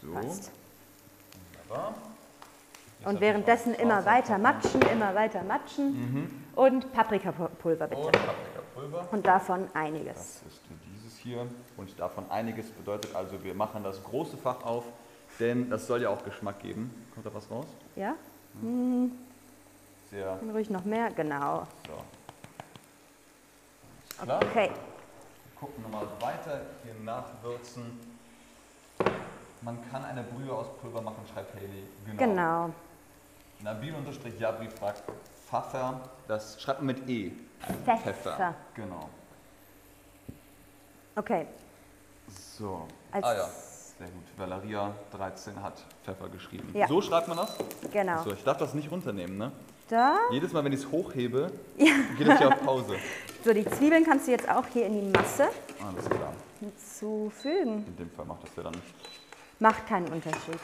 So. 0.00 0.12
Passt. 0.12 0.52
Wunderbar. 1.68 1.94
Jetzt 2.98 3.08
Und 3.08 3.20
währenddessen 3.20 3.74
immer 3.74 4.04
weiter 4.04 4.38
matschen, 4.38 4.82
immer 4.82 5.14
weiter 5.16 5.42
matschen. 5.42 6.44
Und 6.54 6.92
Paprikapulver 6.92 7.88
bitte. 7.88 8.00
Und 8.00 8.12
Paprikapulver. 8.12 9.12
Und 9.12 9.26
davon 9.26 9.66
einiges. 9.74 10.14
Das 10.14 10.52
ist 10.52 10.60
dieses 10.94 11.18
hier. 11.18 11.46
Und 11.76 11.98
davon 11.98 12.30
einiges 12.30 12.70
bedeutet 12.70 13.16
also, 13.16 13.42
wir 13.42 13.54
machen 13.54 13.82
das 13.82 14.00
große 14.04 14.36
Fach 14.36 14.62
auf, 14.62 14.84
denn 15.40 15.70
das 15.70 15.88
soll 15.88 16.02
ja 16.02 16.10
auch 16.10 16.22
Geschmack 16.22 16.60
geben. 16.60 16.94
Kommt 17.14 17.26
da 17.26 17.34
was 17.34 17.50
raus? 17.50 17.66
Ja? 17.96 18.14
Sehr. 20.10 20.36
Dann 20.36 20.50
ruhig 20.50 20.70
noch 20.70 20.84
mehr. 20.84 21.10
Genau. 21.10 21.66
So. 21.86 22.02
Klar. 24.24 24.40
Okay. 24.42 24.70
Gucken 25.58 25.82
nochmal 25.82 26.06
weiter, 26.20 26.62
hier 26.82 26.94
nachwürzen. 27.04 27.98
Man 29.62 29.78
kann 29.90 30.04
eine 30.04 30.22
Brühe 30.22 30.52
aus 30.52 30.66
Pulver 30.80 31.02
machen, 31.02 31.22
schreibt 31.32 31.54
Haley. 31.54 31.84
Genau. 32.16 32.70
Nabil-Jabri 33.60 34.70
fragt 34.70 35.02
Pfeffer, 35.48 36.00
das 36.26 36.60
schreibt 36.62 36.80
man 36.80 36.86
mit 36.96 37.08
E. 37.08 37.32
Pfeffer. 37.84 38.54
Genau. 38.74 39.10
Okay. 41.14 41.46
So. 42.28 42.86
Als- 43.12 43.24
ah 43.26 43.34
ja, 43.34 43.48
sehr 43.98 44.08
gut. 44.08 44.24
Valeria 44.38 44.94
13 45.12 45.62
hat 45.62 45.84
Pfeffer 46.04 46.28
geschrieben. 46.30 46.70
Ja. 46.74 46.86
So 46.88 47.02
schreibt 47.02 47.28
man 47.28 47.36
das? 47.36 47.54
Genau. 47.92 48.22
So, 48.22 48.32
ich 48.32 48.42
darf 48.44 48.56
das 48.56 48.72
nicht 48.72 48.90
runternehmen, 48.90 49.36
ne? 49.36 49.52
Da. 49.90 50.16
Jedes 50.30 50.52
Mal, 50.52 50.62
wenn 50.64 50.72
ich 50.72 50.80
es 50.80 50.90
hochhebe, 50.90 51.50
geht 51.76 52.28
es 52.28 52.40
ja 52.40 52.48
auf 52.48 52.60
Pause. 52.64 52.96
So, 53.42 53.54
die 53.54 53.64
Zwiebeln 53.64 54.04
kannst 54.04 54.26
du 54.26 54.32
jetzt 54.32 54.46
auch 54.50 54.66
hier 54.66 54.84
in 54.84 54.92
die 55.00 55.18
Masse 55.18 55.48
Alles 55.82 56.04
klar. 56.10 56.34
hinzufügen. 56.60 57.86
In 57.86 57.96
dem 57.96 58.10
Fall 58.10 58.26
macht 58.26 58.42
das 58.42 58.54
ja 58.54 58.64
dann. 58.64 58.74
Macht 59.60 59.86
keinen 59.86 60.08
Unterschied. 60.12 60.58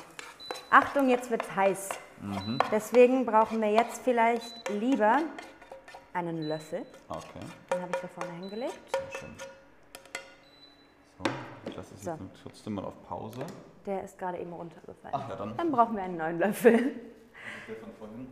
Achtung, 0.68 1.08
jetzt 1.08 1.30
wird 1.30 1.56
heiß. 1.56 1.88
Mhm. 2.20 2.58
Deswegen 2.70 3.24
brauchen 3.24 3.62
wir 3.62 3.70
jetzt 3.72 4.02
vielleicht 4.04 4.68
lieber 4.68 5.20
einen 6.12 6.42
Löffel. 6.46 6.82
Okay, 7.08 7.24
Den 7.72 7.80
habe 7.80 7.92
ich 7.94 8.00
da 8.02 8.08
vorne 8.08 8.32
hingelegt. 8.40 8.78
sehr 8.92 9.20
schön. 9.20 9.30
So, 11.16 11.24
ich 11.70 11.76
lasse 11.76 11.94
das 11.94 12.04
So. 12.04 12.10
jetzt 12.10 12.42
trotzdem 12.42 12.74
mal 12.74 12.84
auf 12.84 13.02
Pause. 13.08 13.40
Der 13.86 14.04
ist 14.04 14.18
gerade 14.18 14.36
eben 14.36 14.52
runtergefallen. 14.52 15.14
Ach 15.14 15.28
ja, 15.30 15.36
dann. 15.36 15.56
Dann 15.56 15.72
brauchen 15.72 15.96
wir 15.96 16.02
einen 16.02 16.18
neuen 16.18 16.38
Löffel. 16.38 16.72
Der 17.66 17.76
von 17.76 17.88
vorhin. 17.98 18.28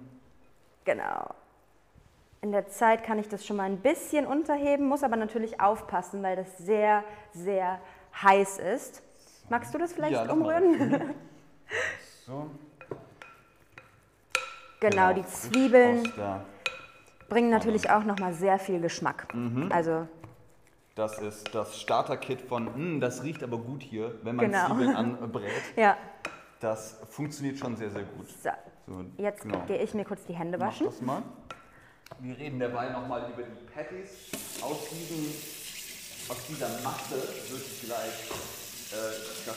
Genau. 0.84 1.34
In 2.42 2.52
der 2.52 2.68
Zeit 2.68 3.04
kann 3.04 3.18
ich 3.18 3.28
das 3.28 3.46
schon 3.46 3.56
mal 3.56 3.64
ein 3.64 3.78
bisschen 3.78 4.26
unterheben, 4.26 4.86
muss 4.86 5.02
aber 5.02 5.16
natürlich 5.16 5.60
aufpassen, 5.60 6.22
weil 6.22 6.36
das 6.36 6.58
sehr, 6.58 7.02
sehr 7.32 7.80
heiß 8.22 8.58
ist. 8.58 9.02
Magst 9.48 9.72
du 9.74 9.78
das 9.78 9.92
vielleicht 9.94 10.12
Ja, 10.26 10.30
umrühren? 10.32 11.14
So. 12.26 12.50
genau, 14.80 15.12
die 15.12 15.22
frisch 15.22 15.50
Zwiebeln 15.52 16.02
bringen 17.28 17.50
natürlich 17.50 17.90
auch 17.90 18.04
noch 18.04 18.18
mal 18.18 18.32
sehr 18.32 18.58
viel 18.58 18.80
Geschmack. 18.80 19.26
Mhm. 19.34 19.70
Also 19.72 20.06
Das 20.94 21.18
ist 21.20 21.54
das 21.54 21.80
Starter-Kit 21.80 22.40
von, 22.42 22.72
"Hm, 22.72 23.00
das 23.00 23.24
riecht 23.24 23.42
aber 23.42 23.58
gut 23.58 23.82
hier, 23.82 24.14
wenn 24.22 24.36
man 24.36 24.46
Genau. 24.52 24.68
Zwiebeln 24.68 24.94
anbrät. 24.96 25.50
ja, 25.76 25.96
Das 26.64 26.96
funktioniert 27.10 27.58
schon 27.58 27.76
sehr, 27.76 27.90
sehr 27.90 28.04
gut. 28.04 28.26
so. 28.26 28.48
So, 28.86 29.04
Jetzt 29.18 29.42
genau. 29.42 29.66
gehe 29.66 29.82
ich 29.82 29.92
mir 29.92 30.06
kurz 30.06 30.24
die 30.24 30.32
Hände 30.32 30.56
Mach 30.56 30.68
waschen. 30.68 30.86
das 30.86 31.02
mal. 31.02 31.22
Wir 32.20 32.38
reden 32.38 32.58
dabei 32.58 32.88
nochmal 32.88 33.30
über 33.30 33.42
die 33.42 33.66
Patties. 33.66 34.30
Aus, 34.62 34.88
diesen, 34.88 35.26
aus 36.30 36.38
dieser 36.48 36.68
Masse 36.80 37.16
wird 37.16 37.82
gleich 37.84 38.30
äh, 38.92 38.96
das 39.44 39.56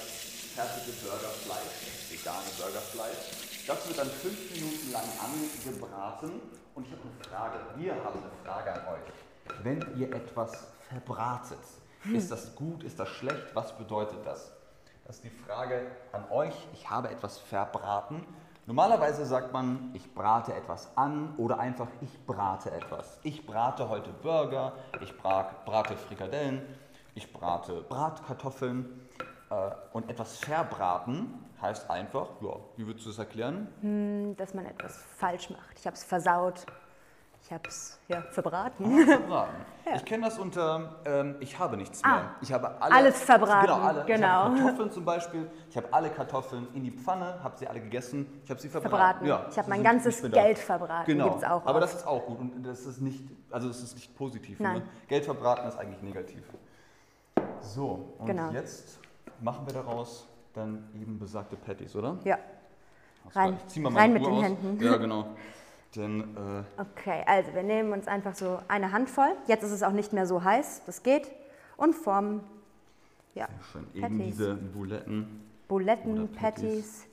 fertige 0.53 0.91
Burgerfleisch, 1.01 1.79
das 1.85 2.11
vegane 2.11 2.49
Burgerfleisch. 2.59 3.65
Das 3.65 3.87
wird 3.87 3.99
dann 3.99 4.09
fünf 4.09 4.51
Minuten 4.51 4.91
lang 4.91 5.05
angebraten. 5.23 6.41
Und 6.75 6.87
ich 6.87 6.91
habe 6.91 7.03
eine 7.03 7.23
Frage. 7.23 7.59
Wir 7.77 7.95
haben 7.95 8.19
eine 8.19 8.31
Frage 8.43 8.73
an 8.73 8.95
euch. 8.95 9.63
Wenn 9.63 9.97
ihr 9.97 10.13
etwas 10.13 10.67
verbratet, 10.89 11.63
ist 12.13 12.29
das 12.29 12.53
gut, 12.53 12.83
ist 12.83 12.99
das 12.99 13.07
schlecht? 13.07 13.55
Was 13.55 13.77
bedeutet 13.77 14.25
das? 14.25 14.56
Das 15.07 15.15
ist 15.15 15.23
die 15.23 15.29
Frage 15.29 15.87
an 16.11 16.25
euch. 16.29 16.53
Ich 16.73 16.89
habe 16.89 17.09
etwas 17.09 17.37
verbraten. 17.37 18.25
Normalerweise 18.65 19.25
sagt 19.25 19.53
man, 19.53 19.91
ich 19.93 20.13
brate 20.13 20.53
etwas 20.53 20.89
an 20.97 21.33
oder 21.37 21.57
einfach, 21.59 21.87
ich 22.01 22.25
brate 22.25 22.69
etwas. 22.71 23.17
Ich 23.23 23.45
brate 23.47 23.87
heute 23.87 24.11
Burger, 24.11 24.73
ich 24.99 25.17
bra- 25.17 25.49
brate 25.63 25.95
Frikadellen, 25.95 26.61
ich 27.15 27.31
brate 27.31 27.81
Bratkartoffeln. 27.83 29.07
Äh, 29.49 29.69
und 29.93 30.09
etwas 30.09 30.39
verbraten 30.39 31.45
heißt 31.61 31.89
einfach, 31.89 32.27
ja, 32.41 32.57
wie 32.75 32.85
würdest 32.85 33.05
du 33.05 33.09
das 33.11 33.19
erklären? 33.19 34.35
Dass 34.37 34.53
man 34.53 34.65
etwas 34.65 34.97
falsch 35.15 35.49
macht. 35.49 35.79
Ich 35.79 35.87
habe 35.87 35.95
es 35.95 36.03
versaut. 36.03 36.65
Ich 37.47 37.53
habe 37.53 37.63
es 37.69 37.97
ja, 38.09 38.21
verbraten. 38.23 39.05
Verbraten. 39.05 39.55
Ich 39.95 40.03
kenne 40.03 40.25
das 40.25 40.37
unter, 40.37 40.97
ähm, 41.05 41.37
ich 41.39 41.57
habe 41.57 41.77
nichts 41.77 42.03
mehr. 42.03 42.11
Ah, 42.13 42.35
ich 42.41 42.51
habe 42.51 42.81
alle, 42.81 42.93
alles 42.93 43.21
verbraten, 43.23 43.67
Genau, 43.67 43.79
alle. 43.79 44.01
Ich 44.01 44.05
genau. 44.07 44.27
habe 44.27 44.57
Kartoffeln 44.57 44.91
zum 44.91 45.05
Beispiel. 45.05 45.49
Ich 45.69 45.77
habe 45.77 45.87
alle 45.93 46.09
Kartoffeln 46.09 46.67
in 46.73 46.83
die 46.83 46.91
Pfanne, 46.91 47.41
habe 47.41 47.57
sie 47.57 47.67
alle 47.69 47.79
gegessen. 47.79 48.41
Ich 48.43 48.49
habe 48.49 48.59
sie 48.59 48.67
verbraten. 48.67 48.91
Verbraten. 49.23 49.25
Ja, 49.25 49.45
Ich 49.49 49.57
habe 49.57 49.69
mein 49.69 49.83
ganzes. 49.83 50.21
Geld 50.29 50.59
verbraten. 50.59 51.05
Genau. 51.09 51.29
Gibt's 51.29 51.45
auch 51.45 51.65
Aber 51.65 51.75
oft. 51.75 51.83
das 51.83 51.93
ist 51.93 52.05
auch 52.05 52.25
gut 52.25 52.37
und 52.37 52.63
das 52.63 52.81
ist 52.85 52.99
nicht, 52.99 53.23
also 53.49 53.69
es 53.69 53.81
ist 53.81 53.95
nicht 53.95 54.13
positiv. 54.17 54.59
Nein. 54.59 54.79
Ne? 54.79 54.83
Geld 55.07 55.23
verbraten 55.23 55.65
ist 55.69 55.79
eigentlich 55.79 56.01
negativ. 56.01 56.43
So, 57.61 58.13
und 58.17 58.25
Genau. 58.25 58.51
jetzt 58.51 58.99
machen 59.39 59.65
wir 59.65 59.73
daraus 59.73 60.27
dann 60.53 60.89
eben 61.01 61.17
besagte 61.17 61.55
Patties, 61.55 61.95
oder? 61.95 62.17
Ja. 62.25 62.39
Rein, 63.33 63.57
rein 63.95 64.11
mit 64.11 64.25
den 64.25 64.33
aus. 64.33 64.43
Händen. 64.43 64.83
Ja, 64.83 64.97
genau. 64.97 65.27
Denn, 65.95 66.21
äh, 66.35 66.81
Okay, 66.81 67.23
also 67.25 67.53
wir 67.53 67.63
nehmen 67.63 67.93
uns 67.93 68.07
einfach 68.07 68.35
so 68.35 68.59
eine 68.67 68.91
Handvoll. 68.91 69.29
Jetzt 69.47 69.63
ist 69.63 69.71
es 69.71 69.83
auch 69.83 69.91
nicht 69.91 70.13
mehr 70.13 70.25
so 70.27 70.43
heiß, 70.43 70.83
das 70.85 71.03
geht. 71.03 71.31
Und 71.77 71.93
formen 71.95 72.41
ja, 73.35 73.47
schon 73.71 73.85
eben 73.93 74.01
Patties. 74.17 74.35
diese 74.35 74.55
Buletten. 74.55 75.43
Buletten, 75.67 76.27
Patties. 76.29 76.63
Patties. 76.63 77.07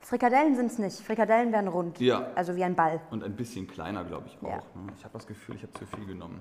Frikadellen 0.00 0.54
sind 0.54 0.66
es 0.66 0.78
nicht. 0.78 1.00
Frikadellen 1.00 1.52
werden 1.52 1.68
rund. 1.68 2.00
Ja. 2.00 2.30
Also 2.34 2.56
wie 2.56 2.64
ein 2.64 2.74
Ball. 2.74 3.00
Und 3.10 3.24
ein 3.24 3.34
bisschen 3.34 3.66
kleiner, 3.66 4.04
glaube 4.04 4.26
ich 4.28 4.38
auch. 4.42 4.48
Ja. 4.48 4.56
ne? 4.56 4.92
Ich 4.96 5.04
habe 5.04 5.12
das 5.14 5.26
Gefühl, 5.26 5.56
ich 5.56 5.62
habe 5.62 5.72
zu 5.72 5.84
viel 5.84 6.06
genommen. 6.06 6.40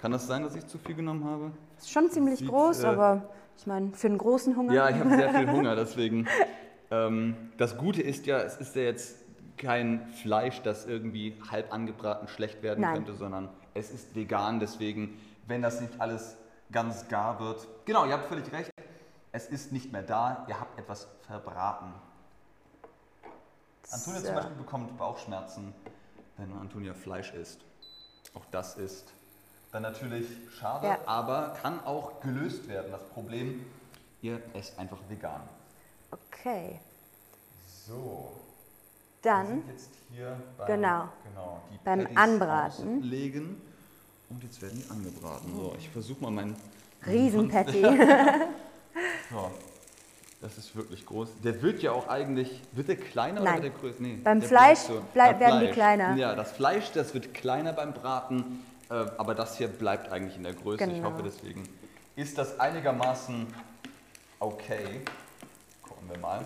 Kann 0.00 0.12
das 0.12 0.26
sein, 0.26 0.42
dass 0.42 0.56
ich 0.56 0.66
zu 0.66 0.78
viel 0.78 0.94
genommen 0.94 1.24
habe? 1.24 1.52
Ist 1.78 1.90
schon 1.90 2.10
ziemlich 2.10 2.40
Sieht, 2.40 2.48
groß, 2.48 2.82
äh, 2.82 2.86
aber 2.86 3.30
ich 3.56 3.66
meine, 3.66 3.92
für 3.92 4.08
einen 4.08 4.18
großen 4.18 4.56
Hunger. 4.56 4.72
Ja, 4.72 4.90
ich 4.90 4.96
habe 4.96 5.10
sehr 5.10 5.32
viel 5.32 5.50
Hunger, 5.52 5.76
deswegen. 5.76 6.26
Ähm, 6.90 7.36
das 7.56 7.78
Gute 7.78 8.02
ist 8.02 8.26
ja, 8.26 8.40
es 8.40 8.56
ist 8.56 8.76
ja 8.76 8.82
jetzt 8.82 9.16
kein 9.56 10.06
Fleisch, 10.22 10.62
das 10.62 10.86
irgendwie 10.86 11.40
halb 11.50 11.72
angebraten 11.72 12.28
schlecht 12.28 12.62
werden 12.62 12.80
Nein. 12.80 12.94
könnte, 12.94 13.14
sondern 13.14 13.48
es 13.74 13.90
ist 13.90 14.14
vegan, 14.14 14.60
deswegen, 14.60 15.18
wenn 15.46 15.62
das 15.62 15.80
nicht 15.80 16.00
alles 16.00 16.36
ganz 16.72 17.08
gar 17.08 17.38
wird. 17.40 17.66
Genau, 17.84 18.04
ihr 18.06 18.12
habt 18.14 18.26
völlig 18.26 18.50
recht. 18.52 18.70
Es 19.32 19.46
ist 19.48 19.72
nicht 19.72 19.92
mehr 19.92 20.02
da, 20.02 20.44
ihr 20.48 20.58
habt 20.58 20.78
etwas 20.78 21.08
verbraten. 21.26 21.92
Antonia 23.90 24.20
So. 24.20 24.26
zum 24.26 24.34
Beispiel 24.34 24.56
bekommt 24.56 24.96
Bauchschmerzen, 24.98 25.72
wenn 26.36 26.52
Antonia 26.56 26.94
Fleisch 26.94 27.32
isst. 27.34 27.60
Auch 28.34 28.44
das 28.50 28.76
ist 28.76 29.12
dann 29.72 29.82
natürlich 29.82 30.26
schade, 30.58 30.86
Ja. 30.86 30.98
aber 31.06 31.50
kann 31.60 31.84
auch 31.84 32.20
gelöst 32.20 32.66
werden. 32.68 32.90
Das 32.90 33.06
Problem, 33.10 33.64
ihr 34.22 34.40
esst 34.54 34.78
einfach 34.78 34.98
vegan. 35.08 35.42
Okay, 36.10 36.80
So, 37.66 38.32
dann 39.26 39.46
sind 39.46 39.68
jetzt 39.68 39.90
hier 40.14 40.40
beim, 40.56 40.66
Genau. 40.66 41.08
genau, 41.28 41.60
die 41.72 41.78
Beim 41.84 42.00
Patties 42.00 42.16
Anbraten. 42.16 42.98
auslegen 43.00 43.60
und 44.30 44.42
jetzt 44.42 44.62
werden 44.62 44.82
die 44.82 44.90
angebraten. 44.90 45.52
So, 45.54 45.74
ich 45.78 45.88
versuche 45.90 46.22
mal 46.22 46.30
meinen 46.30 46.56
Riesenpatty. 47.06 47.82
So, 49.30 49.50
das 50.40 50.56
ist 50.56 50.74
wirklich 50.74 51.04
groß. 51.04 51.28
Der 51.44 51.60
wird 51.60 51.82
ja 51.82 51.92
auch 51.92 52.08
eigentlich, 52.08 52.62
wird 52.72 52.88
der 52.88 52.96
kleiner 52.96 53.42
Nein. 53.42 53.54
oder 53.54 53.62
wird 53.64 53.74
der 53.74 53.80
größer? 53.80 54.02
Nee, 54.02 54.18
Beim 54.24 54.40
der 54.40 54.48
Fleisch 54.48 54.78
Beim 55.14 55.38
werden 55.40 55.60
die 55.60 55.66
Fleisch. 55.66 55.74
kleiner. 55.74 56.14
Ja, 56.16 56.34
das 56.34 56.52
Fleisch, 56.52 56.92
das 56.92 57.12
wird 57.12 57.34
kleiner 57.34 57.72
beim 57.74 57.92
Braten, 57.92 58.64
äh, 58.88 58.94
aber 59.18 59.34
das 59.34 59.58
hier 59.58 59.68
bleibt 59.68 60.10
eigentlich 60.12 60.36
in 60.36 60.44
der 60.44 60.54
Größe. 60.54 60.84
Ich 60.84 60.90
Genau. 60.94 61.10
hoffe 61.10 61.22
deswegen 61.24 61.68
ist 62.14 62.38
das 62.38 62.58
einigermaßen 62.58 63.46
okay. 64.40 65.02
Gucken 65.82 66.08
wir 66.08 66.18
mal. 66.18 66.40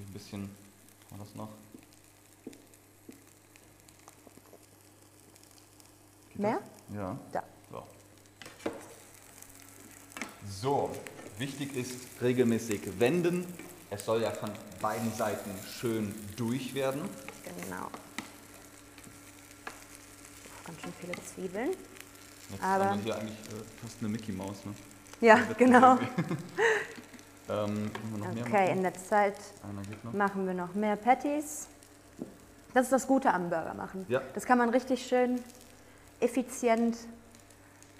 Ich 0.00 0.06
ein 0.08 0.12
bisschen, 0.14 0.56
war 1.12 1.18
das 1.18 1.34
noch? 1.34 1.48
Geht 6.30 6.38
Mehr? 6.38 6.60
Das? 6.88 6.96
Ja. 6.96 7.18
Da. 7.32 7.42
So. 7.70 7.86
So, 10.48 10.90
wichtig 11.38 11.76
ist 11.76 11.96
regelmäßig 12.20 12.98
wenden. 12.98 13.46
Es 13.90 14.04
soll 14.06 14.22
ja 14.22 14.30
von 14.30 14.50
beiden 14.80 15.12
Seiten 15.12 15.50
schön 15.66 16.14
durch 16.36 16.74
werden. 16.74 17.02
Genau. 17.64 17.88
Ganz 20.66 20.80
schön 20.80 20.92
viele 21.00 21.12
Zwiebeln. 21.24 21.70
Jetzt 22.50 22.62
Aber- 22.62 22.90
haben 22.90 23.04
wir 23.04 23.12
hier 23.14 23.20
eigentlich 23.22 23.38
äh, 23.38 23.64
fast 23.82 23.96
eine 24.00 24.08
Mickey 24.08 24.32
Maus. 24.32 24.64
Ne? 24.64 24.74
Ja, 25.20 25.36
genau. 25.58 25.98
ähm, 27.52 27.90
Okay, 28.46 28.72
in 28.72 28.82
der 28.82 28.94
Zeit 28.94 29.34
machen 30.12 30.46
wir 30.46 30.54
noch 30.54 30.74
mehr 30.74 30.96
Patties. 30.96 31.68
Das 32.74 32.84
ist 32.84 32.92
das 32.92 33.06
Gute 33.06 33.32
am 33.32 33.50
Burger 33.50 33.74
machen. 33.74 34.06
Ja. 34.08 34.22
Das 34.34 34.46
kann 34.46 34.58
man 34.58 34.70
richtig 34.70 35.06
schön 35.06 35.40
effizient 36.20 36.96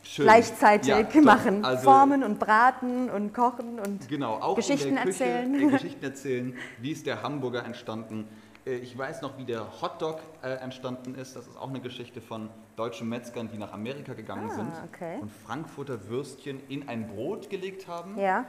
Schön. 0.03 0.25
gleichzeitig 0.25 0.89
Ja, 0.89 1.21
machen. 1.23 1.65
Also, 1.65 1.85
Formen 1.85 2.25
und 2.25 2.39
braten 2.39 3.11
und 3.11 3.35
kochen 3.35 3.79
und 3.79 4.09
Genau, 4.09 4.35
auch 4.35 4.57
Geschichten 4.57 4.97
Küche, 4.97 5.25
erzählen. 5.25 5.55
Äh, 5.55 5.67
Geschichten 5.73 6.05
erzählen. 6.05 6.55
Wie 6.81 6.91
ist 6.93 7.07
der 7.07 7.23
Hamburger 7.23 7.65
entstanden? 7.65 8.27
Äh, 8.67 8.77
ich 8.77 8.97
weiß 8.97 9.23
noch, 9.23 9.37
wie 9.39 9.45
der 9.45 9.81
Hotdog 9.83 10.21
äh, 10.43 10.55
entstanden 10.55 11.15
ist. 11.15 11.37
Das 11.37 11.47
ist 11.47 11.57
auch 11.57 11.69
eine 11.69 11.81
Geschichte 11.81 12.21
von 12.21 12.49
deutschen 12.77 13.09
Metzgern, 13.09 13.49
die 13.53 13.59
nach 13.59 13.73
Amerika 13.73 14.15
gegangen 14.15 14.49
Ah, 14.51 14.55
sind 14.55 14.73
okay. 14.93 15.19
und 15.21 15.31
Frankfurter 15.31 16.09
Würstchen 16.09 16.61
in 16.69 16.89
ein 16.89 17.09
Brot 17.09 17.51
gelegt 17.51 17.87
haben. 17.89 18.19
ja. 18.19 18.45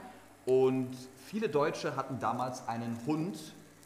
Und 0.46 0.90
viele 1.26 1.48
Deutsche 1.48 1.96
hatten 1.96 2.18
damals 2.20 2.66
einen 2.68 2.98
Hund, 3.06 3.38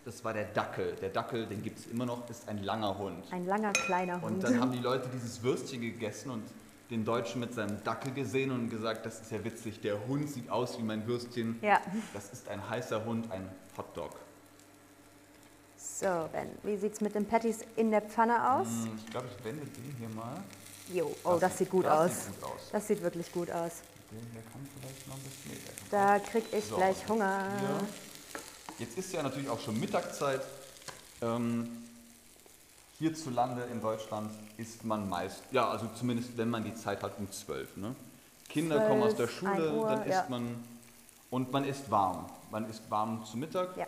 das 0.05 0.25
war 0.25 0.33
der 0.33 0.47
Dackel. 0.47 0.97
Der 1.01 1.11
Dackel, 1.11 1.47
den 1.47 1.62
gibt 1.62 1.79
es 1.79 1.87
immer 1.87 2.07
noch, 2.07 2.29
ist 2.31 2.49
ein 2.49 2.62
langer 2.64 2.99
Hund. 2.99 3.25
Ein 3.31 3.47
langer 3.47 3.73
kleiner 3.73 4.14
Und 4.23 4.23
Hund. 4.23 4.44
dann 4.44 4.61
haben 4.61 4.73
die 4.73 4.79
Leute 4.79 5.09
dieses 5.12 5.42
Würstchen 5.42 5.81
gegessen 5.81 6.31
und 6.31 6.42
den 6.90 7.05
Deutschen 7.05 7.40
mit 7.40 7.53
seinem 7.55 7.83
Dackel 7.85 8.12
gesehen 8.12 8.51
und 8.51 8.71
gesagt, 8.71 9.05
das 9.05 9.21
ist 9.21 9.31
ja 9.31 9.44
witzig, 9.44 9.81
der 9.81 10.07
Hund 10.09 10.29
sieht 10.31 10.49
aus 10.51 10.79
wie 10.79 10.83
mein 10.83 11.07
Würstchen. 11.07 11.59
Ja. 11.61 11.81
Das 12.14 12.31
ist 12.33 12.49
ein 12.49 12.66
heißer 12.68 13.05
Hund, 13.05 13.31
ein 13.31 13.47
Hotdog. 13.77 14.16
So, 15.77 16.29
Ben, 16.33 16.49
wie 16.62 16.77
sieht 16.77 16.94
es 16.94 17.01
mit 17.01 17.14
den 17.14 17.27
Patties 17.27 17.59
in 17.77 17.90
der 17.90 18.03
Pfanne 18.03 18.53
aus? 18.55 18.66
Hm, 18.68 18.92
Ich 18.97 19.07
glaube, 19.11 19.27
ich 19.37 19.44
wende 19.44 19.64
den 19.66 19.94
hier 19.99 20.09
mal. 20.09 20.42
Jo, 20.92 21.14
oh, 21.25 21.37
das, 21.38 21.59
sieht 21.59 21.71
gut 21.71 21.85
das 21.85 21.92
aus. 22.11 22.25
Sieht 22.27 22.40
gut 22.40 22.51
aus. 22.51 22.68
Das 22.73 22.87
sieht 22.88 23.03
wirklich 23.03 23.31
gut 23.33 23.51
aus. 23.51 23.83
Hier 24.11 24.42
kann 24.42 24.66
vielleicht 24.81 25.09
noch 25.09 25.16
ein 25.16 25.23
bisschen. 25.23 25.53
Nee, 25.53 25.59
der 25.90 26.18
Da 26.18 26.18
krieg 26.18 26.44
ich 26.53 26.64
So, 26.64 26.77
gleich 26.77 27.09
Hunger. 27.09 27.47
Ja. 27.62 27.81
Jetzt 28.79 28.97
ist 28.97 29.12
ja 29.12 29.23
natürlich 29.23 29.49
auch 29.49 29.61
schon 29.61 29.79
Mittagszeit. 29.79 30.40
Ähm, 31.21 31.68
hierzulande 32.99 33.64
in 33.73 33.81
Deutschland 33.81 34.31
isst 34.57 34.85
man 34.85 35.09
meist, 35.09 35.42
ja, 35.51 35.68
also 35.68 35.87
zumindest 35.94 36.37
wenn 36.37 36.51
man 36.51 36.64
die 36.64 36.75
Zeit 36.75 37.03
hat, 37.03 37.18
um 37.18 37.31
12. 37.31 37.77
Ne? 37.77 37.94
Kinder 38.49 38.81
kommen 38.88 39.03
aus 39.03 39.14
der 39.14 39.29
12, 39.29 39.44
1 39.47 39.57
Schule, 39.59 39.73
Uhr, 39.75 39.88
dann 39.88 40.03
isst 40.03 40.11
ja. 40.11 40.27
man 40.29 40.64
und 41.31 41.53
man 41.53 41.64
isst 41.64 41.90
warm. 41.90 42.27
Man 42.51 42.68
isst 42.71 42.90
warm 42.90 43.25
zu 43.25 43.37
Mittag. 43.37 43.77
Ja. 43.77 43.87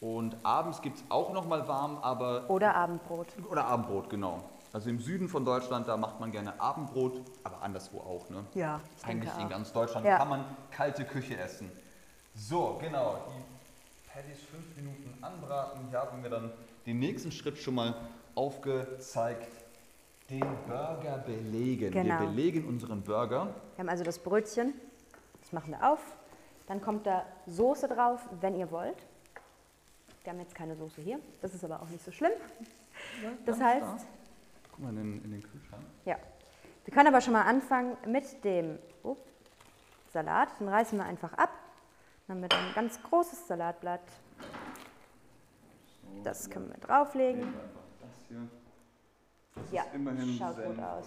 Und 0.00 0.34
abends 0.42 0.80
gibt 0.80 0.96
es 0.96 1.04
auch 1.10 1.32
noch 1.32 1.46
mal 1.46 1.68
warm, 1.68 1.98
aber 1.98 2.48
Oder 2.48 2.74
Abendbrot. 2.74 3.26
oder 3.50 3.66
Abendbrot, 3.66 4.08
genau. 4.08 4.42
Also 4.72 4.88
im 4.88 5.00
Süden 5.00 5.28
von 5.28 5.44
Deutschland, 5.44 5.88
da 5.88 5.96
macht 5.96 6.20
man 6.20 6.30
gerne 6.30 6.60
Abendbrot, 6.60 7.22
aber 7.42 7.60
anderswo 7.62 7.98
auch. 7.98 8.30
Ne? 8.30 8.44
Ja, 8.54 8.80
Eigentlich 9.02 9.36
in 9.38 9.48
ganz 9.48 9.72
Deutschland 9.72 10.06
Ja. 10.06 10.18
kann 10.18 10.28
man 10.28 10.44
kalte 10.70 11.04
Küche 11.04 11.36
essen. 11.36 11.70
So, 12.36 12.78
genau. 12.80 13.18
Die 13.28 14.08
Patties 14.12 14.40
fünf 14.42 14.76
Minuten 14.76 15.12
anbraten. 15.22 15.88
Hier 15.88 15.98
haben 15.98 16.22
wir 16.22 16.30
dann 16.30 16.52
den 16.86 17.00
nächsten 17.00 17.32
Schritt 17.32 17.58
schon 17.58 17.74
mal 17.74 17.94
aufgezeigt. 18.36 19.48
Den 20.30 20.46
Burger 20.68 21.18
belegen. 21.26 21.90
Genau. 21.90 22.20
Wir 22.20 22.26
belegen 22.28 22.68
unseren 22.68 23.02
Burger. 23.02 23.46
Wir 23.74 23.82
haben 23.82 23.88
also 23.88 24.04
das 24.04 24.20
Brötchen. 24.20 24.74
Das 25.40 25.52
machen 25.52 25.72
wir 25.72 25.90
auf. 25.92 25.98
Dann 26.68 26.80
kommt 26.80 27.04
da 27.08 27.26
Soße 27.48 27.88
drauf, 27.88 28.20
wenn 28.40 28.54
ihr 28.54 28.70
wollt. 28.70 28.96
Wir 30.22 30.32
haben 30.32 30.38
jetzt 30.38 30.54
keine 30.54 30.76
Soße 30.76 31.00
hier. 31.00 31.18
Das 31.42 31.52
ist 31.54 31.64
aber 31.64 31.82
auch 31.82 31.88
nicht 31.88 32.04
so 32.04 32.12
schlimm. 32.12 32.30
Das 33.44 33.58
ganz 33.58 33.68
heißt, 33.68 33.82
da. 33.82 34.19
Guck 34.72 34.80
mal 34.80 34.90
in 34.90 34.96
den, 34.96 35.24
in 35.24 35.30
den 35.32 35.42
Kühlschrank. 35.42 35.82
ja. 36.04 36.16
Wir 36.84 36.94
können 36.94 37.08
aber 37.08 37.20
schon 37.20 37.34
mal 37.34 37.42
anfangen 37.42 37.96
mit 38.06 38.42
dem 38.42 38.78
oh, 39.04 39.16
Salat. 40.12 40.48
Den 40.58 40.68
reißen 40.68 40.98
wir 40.98 41.04
einfach 41.04 41.32
ab. 41.34 41.50
Dann 42.26 42.36
haben 42.36 42.42
wir 42.42 42.48
dann 42.48 42.66
ein 42.68 42.74
ganz 42.74 43.00
großes 43.02 43.46
Salatblatt. 43.46 44.00
Das 46.24 46.48
können 46.50 46.68
wir 46.70 46.78
drauflegen. 46.78 47.40
Nehmen 47.42 47.52
wir 47.54 47.62
einfach 47.62 47.80
das 48.00 48.10
hier. 48.28 48.48
Das 49.54 49.72
Ja, 49.72 49.82
ist 49.82 49.94
immerhin 49.94 50.36
schaut 50.38 50.54
Senf 50.56 50.66
gut 50.76 50.84
aus. 50.84 51.06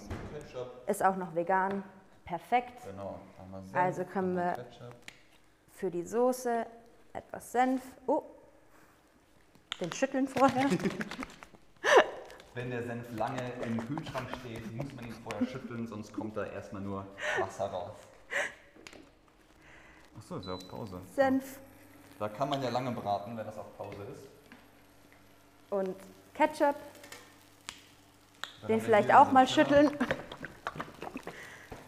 Ist 0.88 1.04
auch 1.04 1.16
noch 1.18 1.34
vegan. 1.36 1.84
Perfekt. 2.24 2.86
Genau. 2.86 3.20
Senf, 3.66 3.76
Also 3.76 4.06
können 4.06 4.36
wir- 4.36 4.54
Ketchup. 4.54 4.96
Für 5.72 5.90
die 5.92 6.04
Soße 6.04 6.66
etwas 7.14 7.52
Senf. 7.52 7.82
Oh, 8.06 8.24
den 9.82 9.92
schütteln 9.92 10.28
vorher. 10.28 10.70
Wenn 12.56 12.70
der 12.70 12.84
Senf 12.84 13.06
lange 13.18 13.42
im 13.64 13.78
Kühlschrank 13.88 14.30
steht, 14.40 14.72
muss 14.76 14.86
man 14.96 15.06
ihn 15.06 15.14
vorher 15.24 15.48
schütteln, 15.48 15.88
sonst 15.88 16.14
kommt 16.14 16.38
da 16.38 16.46
erstmal 16.46 16.82
nur 16.84 17.06
Wasser 17.40 17.66
raus. 17.66 17.96
Achso, 20.18 20.38
ist 20.38 20.46
ja 20.46 20.54
auf 20.54 20.68
Pause. 20.68 21.02
Senf 21.16 21.60
Da 22.20 22.30
kann 22.30 22.50
man 22.50 22.62
ja 22.62 22.70
lange 22.70 22.92
braten, 22.92 23.36
wenn 23.36 23.46
das 23.46 23.58
auf 23.58 23.76
Pause 23.78 24.04
ist. 24.14 24.30
und 25.72 25.96
Ketchup. 26.36 26.76
Dann 28.62 28.68
Den 28.68 28.82
vielleicht 28.82 29.14
auch 29.14 29.32
mal 29.32 29.48
schütteln. 29.48 29.92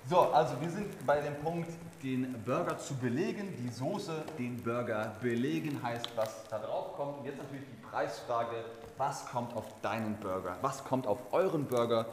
So, 0.08 0.20
also 0.20 0.54
wir 0.62 0.70
sind 0.70 1.06
bei 1.06 1.20
dem 1.20 1.36
Punkt, 1.36 1.70
den 2.04 2.36
Burger 2.46 2.78
zu 2.78 2.94
belegen, 2.96 3.56
die 3.58 3.70
Soße, 3.70 4.24
den 4.38 4.62
Burger 4.62 5.14
belegen 5.20 5.80
heißt, 5.82 6.10
was 6.16 6.48
da 6.50 6.60
drauf 6.60 6.94
kommt. 6.96 7.20
Und 7.20 7.26
jetzt 7.26 7.38
natürlich 7.40 7.66
die 7.66 7.88
Preisfrage, 7.88 8.66
was 8.98 9.26
kommt 9.28 9.56
auf 9.56 9.66
deinen 9.82 10.16
Burger? 10.18 10.58
Was 10.62 10.84
kommt 10.84 11.08
auf 11.08 11.18
euren 11.32 11.66
Burger? 11.66 12.06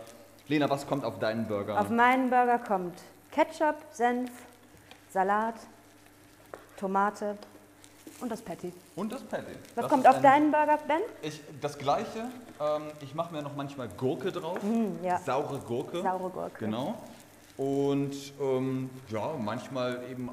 Lena, 0.48 0.70
was 0.70 0.87
kommt 0.87 1.05
auf 1.05 1.18
deinen 1.18 1.46
Burger? 1.46 1.78
Auf 1.78 1.90
meinen 1.90 2.31
Burger 2.31 2.59
kommt 2.59 2.94
Ketchup, 3.31 3.76
Senf, 3.92 4.31
Salat, 5.11 5.55
Tomate 6.78 7.37
Und 8.20 8.31
das 8.33 8.40
Patty. 8.40 8.72
Und 8.96 9.12
das 9.12 9.22
Patty. 9.22 9.52
Was 9.74 9.83
Das 9.83 9.88
kommt 9.90 10.07
auf 10.09 10.16
ein- 10.16 10.22
deinen 10.22 10.50
Burger, 10.50 10.78
Ben? 10.88 11.00
Ich, 11.20 11.42
das 11.61 11.76
gleiche. 11.76 12.20
Ähm, 12.61 12.83
ich 13.00 13.14
mache 13.14 13.33
mir 13.35 13.42
noch 13.42 13.55
manchmal 13.55 13.88
Gurke 13.88 14.33
drauf. 14.33 14.59
ja. 15.02 15.18
Saure 15.18 15.59
Gurke. 15.59 16.00
Saure 16.02 16.31
Gurke. 16.31 16.59
Genau. 16.64 16.94
Und 17.57 18.15
ähm, 18.41 18.91
ja, 19.09 19.35
manchmal 19.38 20.03
eben 20.11 20.31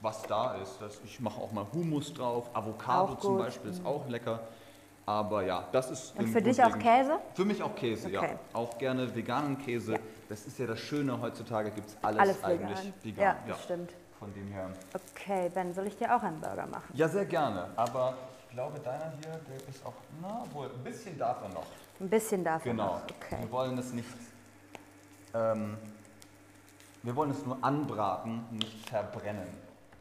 was 0.00 0.22
da 0.22 0.54
ist. 0.56 0.78
Das, 0.80 1.00
ich 1.04 1.20
mache 1.20 1.40
auch 1.40 1.52
mal 1.52 1.66
Hummus 1.72 2.12
drauf. 2.12 2.48
Avocado 2.54 3.14
zum. 3.16 3.38
Beispiel 3.38 3.70
ist 3.70 3.84
auch 3.84 4.08
lecker. 4.08 4.40
Aber 5.04 5.44
ja, 5.44 5.64
das 5.72 5.90
ist. 5.90 6.18
Und 6.18 6.28
für 6.28 6.42
dich 6.42 6.62
auch 6.62 6.76
Käse? 6.78 7.18
Für 7.34 7.44
mich 7.44 7.62
auch 7.62 7.74
Käse, 7.74 8.10
ja. 8.10 8.20
Okay. 8.20 8.36
Auch 8.52 8.76
gerne 8.78 9.14
veganen 9.14 9.56
Käse. 9.58 9.92
Ja. 9.92 9.98
Das 10.28 10.44
ist 10.46 10.58
ja 10.58 10.66
das 10.66 10.80
Schöne, 10.80 11.20
heutzutage 11.20 11.70
gibt 11.70 11.88
es 11.88 11.96
alles, 12.02 12.18
Alles 12.20 12.44
eigentlich 12.44 12.78
vegan. 12.78 12.94
vegan. 13.04 13.24
Ja, 13.24 13.36
das 13.46 13.62
stimmt. 13.64 13.90
Von 14.18 14.32
dem 14.34 14.48
her. 14.48 14.70
Okay, 14.94 15.50
Ben, 15.54 15.72
soll 15.74 15.86
ich 15.86 15.96
dir 15.96 16.14
auch 16.14 16.22
einen 16.22 16.40
Burger 16.40 16.66
machen? 16.66 16.88
Ja, 16.94 17.06
sehr 17.06 17.26
gerne. 17.26 17.68
Aber 17.76 18.16
ich 18.48 18.54
glaube, 18.54 18.80
deiner 18.80 19.12
hier, 19.20 19.38
der 19.48 19.68
ist 19.68 19.84
auch, 19.84 19.92
na 20.20 20.42
wohl, 20.52 20.66
ein 20.74 20.82
bisschen 20.82 21.16
er 21.18 21.48
noch. 21.50 21.66
Ein 22.00 22.08
bisschen 22.08 22.42
davon 22.42 22.70
Genau. 22.72 22.94
noch. 22.94 23.02
Okay. 23.04 23.36
Wir 23.40 23.50
wollen 23.52 23.78
es 23.78 23.92
nicht, 23.92 24.08
ähm, 25.34 25.76
wir 27.06 27.14
wollen 27.14 27.30
es 27.30 27.46
nur 27.46 27.56
anbraten, 27.62 28.44
nicht 28.50 28.88
verbrennen. 28.88 29.46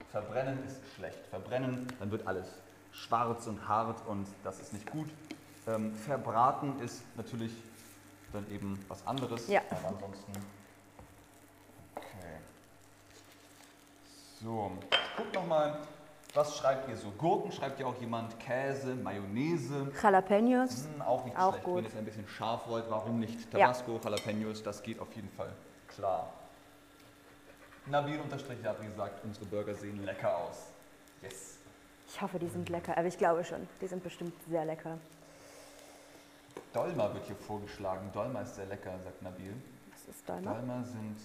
Verbrennen 0.10 0.58
ist 0.66 0.82
schlecht. 0.96 1.28
Verbrennen, 1.28 1.86
dann 2.00 2.10
wird 2.10 2.26
alles 2.26 2.48
schwarz 2.92 3.46
und 3.46 3.68
hart 3.68 4.08
und 4.08 4.28
das 4.44 4.60
ist 4.60 4.74
nicht 4.74 4.90
gut. 4.90 5.08
Ähm, 5.68 5.94
verbraten 5.94 6.80
ist 6.80 7.04
natürlich 7.16 7.52
dann 8.34 8.50
eben 8.50 8.84
was 8.88 9.06
anderes. 9.06 9.48
Ja. 9.48 9.62
Aber 9.70 9.90
ansonsten. 9.90 10.32
Okay. 11.96 12.40
So, 14.42 14.72
guck 15.16 15.32
nochmal, 15.32 15.78
was 16.34 16.58
schreibt 16.58 16.90
ihr 16.90 16.98
so? 16.98 17.12
Gurken 17.12 17.52
schreibt 17.52 17.80
ja 17.80 17.86
auch 17.86 18.02
jemand, 18.02 18.40
Käse, 18.40 18.96
Mayonnaise. 18.96 19.92
Jalapenos. 20.02 20.88
Hm, 20.88 21.04
auch 21.04 21.24
nicht 21.24 21.38
Auch 21.38 21.52
schlecht. 21.52 21.66
gut. 21.66 21.76
Wenn 21.78 21.84
ihr 21.84 21.90
es 21.92 21.98
ein 21.98 22.06
bisschen 22.06 22.28
scharf 22.28 22.68
wollt, 22.68 22.86
warum 22.90 23.20
nicht? 23.20 23.54
Ja. 23.54 23.68
Tabasco, 23.68 24.00
Jalapenos, 24.04 24.64
das 24.64 24.82
geht 24.82 25.00
auf 25.00 25.14
jeden 25.16 25.30
Fall 25.30 25.54
klar. 25.88 26.34
Nabil 27.88 28.20
unterstrich 28.20 28.58
hat 28.66 28.82
gesagt, 28.82 29.24
unsere 29.24 29.46
Burger 29.46 29.74
sehen 29.76 30.04
lecker 30.04 30.36
aus. 30.38 30.68
Yes. 31.22 31.58
Ich 32.08 32.22
hoffe, 32.22 32.40
die 32.40 32.48
sind 32.48 32.70
lecker. 32.70 32.98
Aber 32.98 33.08
ich 33.08 33.18
glaube 33.18 33.44
schon. 33.44 33.68
Die 33.82 33.88
sind 33.88 34.04
bestimmt 34.04 34.34
sehr 34.50 34.66
lecker. 34.66 34.98
Dolma 36.74 37.14
wird 37.14 37.26
hier 37.26 37.36
vorgeschlagen. 37.36 38.10
Dolma 38.14 38.42
ist 38.42 38.56
sehr 38.56 38.66
lecker, 38.66 38.92
sagt 39.04 39.22
Nabil. 39.22 39.54
Was 39.92 40.16
ist 40.16 40.28
noch? 40.28 40.42
Dolma 40.42 40.84
sind. 40.84 41.18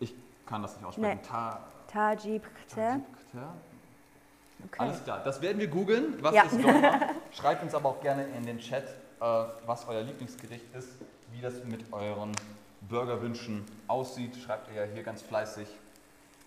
Ich 0.00 0.14
kann 0.46 0.62
das 0.62 0.76
nicht 0.76 0.84
aussprechen. 0.84 1.18
Nee. 1.22 1.28
Ta 1.28 1.60
Tajib 1.88 2.42
Kter. 2.68 3.00
Ta- 3.32 3.54
Okay. 4.64 4.78
Alles 4.78 5.02
klar, 5.02 5.20
das 5.24 5.42
werden 5.42 5.58
wir 5.58 5.66
googeln. 5.66 6.22
Was 6.22 6.32
Ja. 6.36 6.44
ist 6.44 6.52
Dolma? 6.52 7.00
Schreibt 7.32 7.64
uns 7.64 7.74
aber 7.74 7.88
auch 7.88 8.00
gerne 8.00 8.24
in 8.28 8.46
den 8.46 8.60
Chat, 8.60 8.84
äh, 8.84 8.90
was 9.66 9.88
euer 9.88 10.02
Lieblingsgericht 10.02 10.72
ist, 10.72 10.88
wie 11.32 11.40
das 11.40 11.64
mit 11.64 11.92
euren 11.92 12.30
Burgerwünschen 12.88 13.64
aussieht. 13.88 14.36
Schreibt 14.36 14.68
ihr 14.68 14.84
ja 14.86 14.92
hier 14.92 15.02
ganz 15.02 15.22
fleißig. 15.22 15.68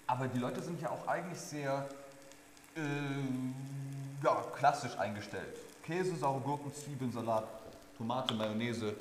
Aber 0.08 0.28
die 0.28 0.40
Leute 0.40 0.62
sind 0.62 0.82
ja 0.82 0.90
auch 0.90 1.08
eigentlich 1.08 1.40
sehr 1.40 1.88
äh, 2.76 2.82
ja, 4.24 4.44
klassisch 4.56 4.98
eingestellt. 4.98 5.58
Käse, 5.84 6.16
saure 6.16 6.42
Gurken, 6.42 6.74
Zwiebeln, 6.74 7.12
Salat, 7.12 7.46
Tomate, 7.98 8.34
Mayonnaise. 8.34 8.96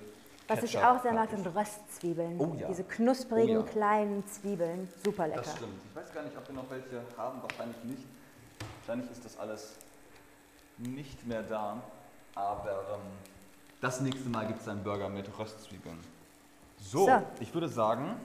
Was 0.47 0.63
ich 0.63 0.73
Ketchup, 0.73 0.85
auch 0.85 1.03
sehr 1.03 1.13
mag, 1.13 1.31
sind 1.31 1.47
Röstzwiebeln. 1.47 2.39
Oh 2.39 2.55
ja. 2.59 2.69
Diese 2.69 2.85
knusprigen 2.85 3.57
Oh 3.57 3.61
ja. 3.61 3.67
kleinen 3.67 4.27
Zwiebeln. 4.27 4.89
Super 5.03 5.29
lecker. 5.29 5.43
Das 5.43 5.57
stimmt. 5.57 5.81
Ich 5.91 5.97
weiß 5.97 6.13
gar 6.13 6.23
nicht, 6.23 6.37
ob 6.37 6.47
wir 6.47 6.55
noch 6.55 6.71
welche 6.71 7.03
haben. 7.17 7.43
Wahrscheinlich 7.43 7.83
nicht. 7.85 8.03
Wahrscheinlich 8.81 9.11
ist 9.11 9.25
das 9.25 9.39
alles 9.39 9.77
nicht 10.79 11.27
mehr 11.27 11.43
da. 11.43 11.83
Aber 12.35 12.85
ähm, 12.95 13.01
das 13.81 14.01
nächste 14.01 14.29
Mal 14.29 14.47
gibt 14.47 14.61
es 14.61 14.69
einen 14.69 14.83
Burger 14.83 15.09
mit 15.09 15.27
Röstzwiebeln. 15.39 15.99
So, 16.79 17.07
So. 17.07 17.23
ich 17.41 17.53
würde 17.55 17.69
sagen, 17.69 18.17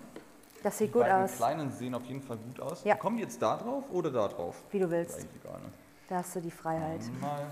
Das 0.63 0.77
sieht 0.77 0.89
die 0.89 0.93
gut 0.93 1.03
aus. 1.05 1.35
kleinen 1.37 1.71
sehen 1.71 1.93
auf 1.95 2.03
jeden 2.05 2.21
Fall 2.21 2.37
gut 2.37 2.59
aus. 2.59 2.83
Ja. 2.83 2.95
Kommen 2.95 3.17
die 3.17 3.23
jetzt 3.23 3.41
da 3.41 3.57
drauf 3.57 3.85
oder 3.91 4.11
da 4.11 4.27
drauf? 4.27 4.61
Wie 4.71 4.79
du 4.79 4.89
willst. 4.89 5.19
egal. 5.43 5.59
Ne? 5.61 5.69
Da 6.07 6.15
hast 6.17 6.35
du 6.35 6.41
die 6.41 6.51
Freiheit, 6.51 7.01
Mal 7.21 7.45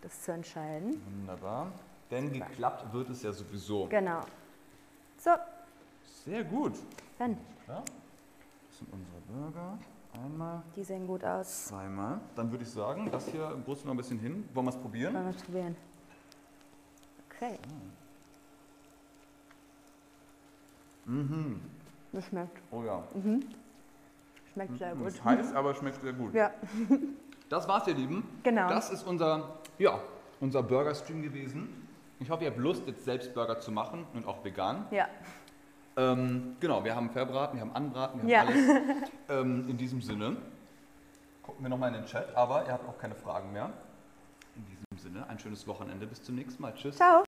das 0.00 0.22
zu 0.22 0.32
entscheiden. 0.32 1.02
wunderbar. 1.18 1.66
Denn 2.10 2.32
geklappt 2.32 2.92
wird 2.92 3.10
es 3.10 3.22
ja 3.22 3.32
sowieso. 3.32 3.86
Genau. 3.86 4.20
So, 5.18 5.30
Sehr 6.24 6.44
gut. 6.44 6.74
Ja? 7.18 7.26
Das 7.28 8.78
sind 8.78 8.92
unsere 8.92 9.20
Burger. 9.28 9.78
Einmal, 10.24 10.62
die 10.76 10.84
sehen 10.84 11.06
gut 11.08 11.24
aus. 11.24 11.66
zweimal. 11.66 12.20
Dann 12.36 12.50
würde 12.50 12.62
ich 12.64 12.70
sagen, 12.70 13.10
das 13.10 13.26
hier 13.28 13.48
brust 13.64 13.84
noch 13.84 13.92
ein 13.92 13.96
bisschen 13.96 14.18
hin. 14.20 14.48
Wollen 14.54 14.66
wir 14.66 14.70
es 14.70 14.76
probieren? 14.76 15.12
Wollen 15.14 15.24
wir 15.24 15.34
es 15.34 15.42
probieren? 15.42 15.76
Okay. 17.28 17.58
Mhm. 21.06 21.60
Das 22.12 22.24
schmeckt. 22.26 22.60
Oh 22.70 22.82
ja. 22.84 23.02
Schmeckt 24.52 24.78
sehr 24.78 24.94
gut. 24.94 25.08
Ist 25.08 25.24
heiß, 25.24 25.54
aber 25.54 25.74
schmeckt 25.74 26.00
sehr 26.00 26.12
gut. 26.12 26.32
Ja, 26.34 26.50
Das 27.48 27.68
war's, 27.68 27.86
ihr 27.86 27.94
Lieben. 27.94 28.24
Genau. 28.42 28.68
Das 28.68 28.90
ist 28.90 29.02
unser, 29.06 29.58
ja, 29.78 29.98
unser 30.40 30.62
Burger-Stream 30.62 31.22
gewesen. 31.22 31.68
Ich 32.20 32.30
hoffe, 32.30 32.44
ihr 32.44 32.50
habt 32.50 32.58
Lust, 32.58 32.86
jetzt 32.86 33.04
selbst 33.04 33.34
Burger 33.34 33.60
zu 33.60 33.70
machen 33.72 34.06
und 34.14 34.26
auch 34.26 34.42
vegan. 34.44 34.86
ja. 34.90 35.08
Ähm, 35.96 36.56
genau, 36.58 36.82
wir 36.82 36.96
haben 36.96 37.08
verbraten, 37.10 37.56
wir 37.56 37.60
haben 37.60 37.70
anbraten, 37.76 38.22
wir 38.22 38.28
Ja. 38.28 38.40
haben 38.40 38.48
alles. 38.48 39.10
Ähm, 39.28 39.68
in 39.68 39.76
diesem 39.76 40.02
Sinne, 40.02 40.36
gucken 41.40 41.64
wir 41.64 41.68
nochmal 41.68 41.90
in 41.90 42.00
den 42.00 42.04
Chat, 42.06 42.34
aber 42.36 42.66
ihr 42.66 42.72
habt 42.72 42.88
auch 42.88 42.98
keine 42.98 43.14
Fragen 43.14 43.52
mehr. 43.52 43.70
In 44.56 44.64
diesem 44.66 44.84
Sinne, 44.98 45.28
ein 45.28 45.38
schönes 45.38 45.64
Wochenende. 45.68 46.04
Bis 46.08 46.20
zum 46.22 46.34
nächsten 46.34 46.60
Mal. 46.62 46.74
Tschüss. 46.74 46.96
Ciao. 46.96 47.22